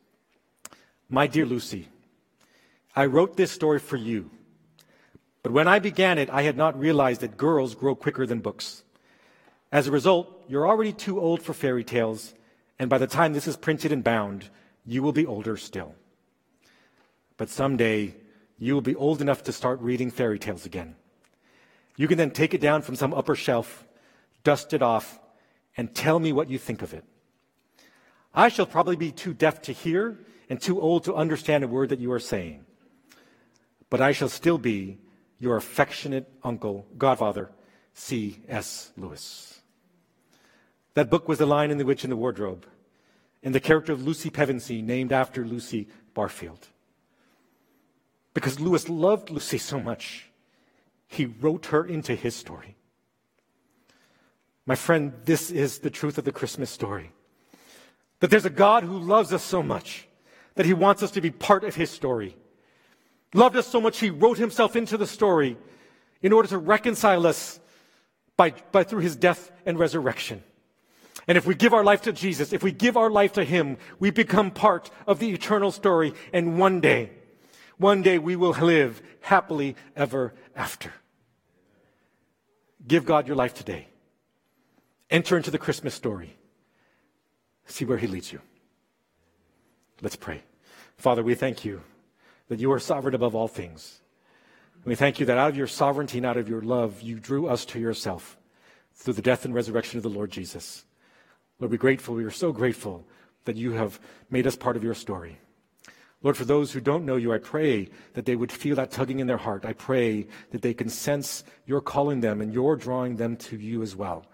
My 1.09 1.27
dear 1.27 1.45
Lucy, 1.45 1.89
I 2.95 3.05
wrote 3.05 3.35
this 3.35 3.51
story 3.51 3.79
for 3.79 3.97
you. 3.97 4.31
But 5.43 5.51
when 5.51 5.67
I 5.67 5.79
began 5.79 6.17
it, 6.17 6.29
I 6.29 6.43
had 6.43 6.55
not 6.55 6.79
realized 6.79 7.19
that 7.19 7.35
girls 7.35 7.75
grow 7.75 7.95
quicker 7.95 8.25
than 8.25 8.39
books. 8.39 8.85
As 9.73 9.87
a 9.87 9.91
result, 9.91 10.45
you're 10.47 10.69
already 10.69 10.93
too 10.93 11.19
old 11.19 11.41
for 11.41 11.53
fairy 11.53 11.83
tales, 11.83 12.33
and 12.79 12.89
by 12.89 12.97
the 12.97 13.07
time 13.07 13.33
this 13.33 13.45
is 13.45 13.57
printed 13.57 13.91
and 13.91 14.05
bound, 14.05 14.49
you 14.85 15.03
will 15.03 15.11
be 15.11 15.25
older 15.25 15.57
still. 15.57 15.95
But 17.39 17.47
someday, 17.47 18.15
you 18.57 18.73
will 18.73 18.81
be 18.81 18.95
old 18.95 19.21
enough 19.21 19.43
to 19.43 19.53
start 19.53 19.79
reading 19.79 20.11
fairy 20.11 20.37
tales 20.37 20.65
again. 20.65 20.97
You 21.95 22.05
can 22.09 22.17
then 22.17 22.31
take 22.31 22.53
it 22.53 22.59
down 22.59 22.81
from 22.81 22.97
some 22.97 23.13
upper 23.13 23.33
shelf, 23.33 23.87
dust 24.43 24.73
it 24.73 24.81
off, 24.81 25.17
and 25.77 25.95
tell 25.95 26.19
me 26.19 26.33
what 26.33 26.49
you 26.49 26.57
think 26.57 26.81
of 26.81 26.93
it. 26.93 27.05
I 28.33 28.49
shall 28.49 28.65
probably 28.65 28.97
be 28.97 29.13
too 29.13 29.33
deaf 29.33 29.61
to 29.63 29.71
hear 29.71 30.19
and 30.49 30.59
too 30.59 30.81
old 30.81 31.05
to 31.05 31.15
understand 31.15 31.63
a 31.63 31.69
word 31.69 31.89
that 31.89 32.01
you 32.01 32.11
are 32.11 32.19
saying. 32.19 32.65
But 33.89 34.01
I 34.01 34.11
shall 34.11 34.27
still 34.27 34.57
be 34.57 34.97
your 35.39 35.55
affectionate 35.55 36.29
uncle, 36.43 36.87
godfather, 36.97 37.51
C.S. 37.93 38.91
Lewis. 38.97 39.61
That 40.93 41.09
book 41.09 41.29
was 41.29 41.37
The 41.37 41.45
Lion 41.45 41.71
and 41.71 41.79
the 41.79 41.85
Witch 41.85 42.03
in 42.03 42.09
the 42.09 42.17
Wardrobe, 42.17 42.65
and 43.41 43.55
the 43.55 43.61
character 43.61 43.93
of 43.93 44.05
Lucy 44.05 44.29
Pevensey, 44.29 44.81
named 44.81 45.13
after 45.13 45.45
Lucy 45.45 45.87
Barfield. 46.13 46.67
Because 48.33 48.59
Lewis 48.59 48.89
loved 48.89 49.29
Lucy 49.29 49.57
so 49.57 49.79
much, 49.79 50.29
he 51.07 51.25
wrote 51.25 51.67
her 51.67 51.85
into 51.85 52.15
his 52.15 52.35
story. 52.35 52.75
My 54.65 54.75
friend, 54.75 55.13
this 55.25 55.49
is 55.49 55.79
the 55.79 55.89
truth 55.89 56.17
of 56.17 56.25
the 56.25 56.31
Christmas 56.31 56.69
story. 56.69 57.11
That 58.19 58.29
there's 58.29 58.45
a 58.45 58.51
God 58.51 58.83
who 58.83 58.99
loves 58.99 59.33
us 59.33 59.43
so 59.43 59.63
much 59.63 60.07
that 60.55 60.65
he 60.65 60.73
wants 60.73 61.01
us 61.01 61.11
to 61.11 61.21
be 61.21 61.31
part 61.31 61.63
of 61.63 61.75
his 61.75 61.89
story. 61.89 62.35
Loved 63.33 63.55
us 63.55 63.67
so 63.67 63.81
much 63.81 63.99
he 63.99 64.09
wrote 64.09 64.37
himself 64.37 64.75
into 64.75 64.97
the 64.97 65.07
story 65.07 65.57
in 66.21 66.33
order 66.33 66.49
to 66.49 66.57
reconcile 66.57 67.25
us 67.25 67.59
by, 68.35 68.51
by 68.71 68.83
through 68.83 68.99
his 68.99 69.15
death 69.15 69.51
and 69.65 69.79
resurrection. 69.79 70.43
And 71.29 71.37
if 71.37 71.45
we 71.45 71.53
give 71.53 71.73
our 71.75 71.83
life 71.83 72.01
to 72.03 72.11
Jesus, 72.11 72.53
if 72.53 72.63
we 72.63 72.71
give 72.71 72.97
our 72.97 73.11
life 73.11 73.33
to 73.33 73.43
Him, 73.43 73.77
we 73.99 74.09
become 74.09 74.49
part 74.49 74.89
of 75.05 75.19
the 75.19 75.29
eternal 75.29 75.71
story. 75.71 76.15
And 76.33 76.57
one 76.57 76.81
day, 76.81 77.11
one 77.79 78.01
day 78.01 78.19
we 78.19 78.35
will 78.35 78.51
live 78.51 79.01
happily 79.21 79.75
ever 79.95 80.33
after. 80.55 80.93
Give 82.87 83.05
God 83.05 83.25
your 83.25 83.35
life 83.35 83.53
today. 83.53 83.87
Enter 85.09 85.37
into 85.37 85.49
the 85.49 85.57
Christmas 85.57 85.95
story. 85.95 86.35
See 87.65 87.85
where 87.85 87.97
He 87.97 88.07
leads 88.07 88.31
you. 88.31 88.41
Let's 90.01 90.15
pray. 90.15 90.43
Father, 90.97 91.23
we 91.23 91.35
thank 91.35 91.65
you 91.65 91.81
that 92.49 92.59
you 92.59 92.71
are 92.71 92.79
sovereign 92.79 93.15
above 93.15 93.35
all 93.35 93.47
things. 93.47 94.01
We 94.85 94.95
thank 94.95 95.19
you 95.19 95.25
that 95.25 95.37
out 95.37 95.49
of 95.49 95.57
your 95.57 95.67
sovereignty 95.67 96.19
and 96.19 96.25
out 96.25 96.37
of 96.37 96.49
your 96.49 96.61
love, 96.61 97.01
you 97.01 97.19
drew 97.19 97.47
us 97.47 97.65
to 97.65 97.79
yourself 97.79 98.37
through 98.93 99.13
the 99.13 99.21
death 99.21 99.45
and 99.45 99.53
resurrection 99.53 99.97
of 99.97 100.03
the 100.03 100.09
Lord 100.09 100.31
Jesus. 100.31 100.85
Lord, 101.59 101.71
we're 101.71 101.77
grateful. 101.77 102.15
We 102.15 102.25
are 102.25 102.31
so 102.31 102.51
grateful 102.51 103.05
that 103.45 103.55
you 103.55 103.71
have 103.71 103.99
made 104.29 104.47
us 104.47 104.55
part 104.55 104.77
of 104.77 104.83
your 104.83 104.93
story. 104.93 105.39
Lord, 106.21 106.35
for 106.35 106.43
those 106.45 106.73
who 106.73 106.81
don't 106.81 107.05
know 107.05 107.15
you, 107.15 107.31
I 107.31 107.37
pray 107.37 107.89
that 108.13 108.25
they 108.25 108.35
would 108.35 108.51
feel 108.51 108.75
that 108.75 108.91
tugging 108.91 109.19
in 109.19 109.27
their 109.27 109.37
heart. 109.37 109.63
I 109.65 109.73
pray 109.73 110.27
that 110.51 110.61
they 110.61 110.73
can 110.73 110.89
sense 110.89 111.45
your 111.65 111.79
calling 111.79 112.19
them 112.19 112.41
and 112.41 112.53
your 112.53 112.75
drawing 112.75 113.15
them 113.15 113.37
to 113.37 113.57
you 113.57 113.81
as 113.81 113.95
well. 113.95 114.25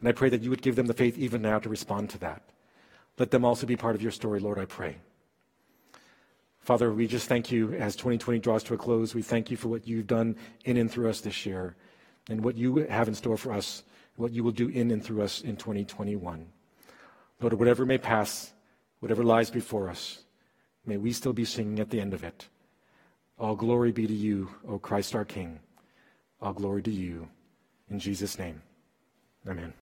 And 0.00 0.08
I 0.08 0.12
pray 0.12 0.30
that 0.30 0.42
you 0.42 0.48
would 0.48 0.62
give 0.62 0.76
them 0.76 0.86
the 0.86 0.94
faith 0.94 1.18
even 1.18 1.42
now 1.42 1.58
to 1.58 1.68
respond 1.68 2.08
to 2.10 2.18
that. 2.18 2.42
Let 3.18 3.30
them 3.30 3.44
also 3.44 3.66
be 3.66 3.76
part 3.76 3.94
of 3.94 4.02
your 4.02 4.12
story, 4.12 4.40
Lord, 4.40 4.58
I 4.58 4.64
pray. 4.64 4.96
Father, 6.60 6.92
we 6.92 7.06
just 7.06 7.28
thank 7.28 7.50
you 7.50 7.72
as 7.74 7.96
2020 7.96 8.38
draws 8.38 8.62
to 8.64 8.74
a 8.74 8.78
close. 8.78 9.14
We 9.14 9.22
thank 9.22 9.50
you 9.50 9.56
for 9.56 9.68
what 9.68 9.86
you've 9.86 10.06
done 10.06 10.36
in 10.64 10.76
and 10.76 10.90
through 10.90 11.10
us 11.10 11.20
this 11.20 11.44
year 11.44 11.76
and 12.28 12.44
what 12.44 12.56
you 12.56 12.86
have 12.88 13.08
in 13.08 13.14
store 13.14 13.36
for 13.36 13.52
us, 13.52 13.84
what 14.16 14.32
you 14.32 14.44
will 14.44 14.52
do 14.52 14.68
in 14.68 14.90
and 14.90 15.04
through 15.04 15.22
us 15.22 15.40
in 15.40 15.56
2021. 15.56 16.46
Lord, 17.40 17.52
whatever 17.54 17.86
may 17.86 17.98
pass, 17.98 18.52
whatever 19.00 19.24
lies 19.24 19.50
before 19.50 19.88
us, 19.88 20.24
may 20.88 20.96
we 20.96 21.12
still 21.12 21.34
be 21.34 21.44
singing 21.44 21.78
at 21.78 21.90
the 21.90 22.00
end 22.00 22.14
of 22.14 22.24
it. 22.24 22.48
All 23.38 23.54
glory 23.54 23.92
be 23.92 24.06
to 24.06 24.12
you, 24.12 24.48
O 24.66 24.78
Christ 24.78 25.14
our 25.14 25.24
King. 25.24 25.60
All 26.40 26.54
glory 26.54 26.82
to 26.82 26.90
you. 26.90 27.28
In 27.90 27.98
Jesus' 27.98 28.38
name, 28.38 28.62
amen. 29.46 29.74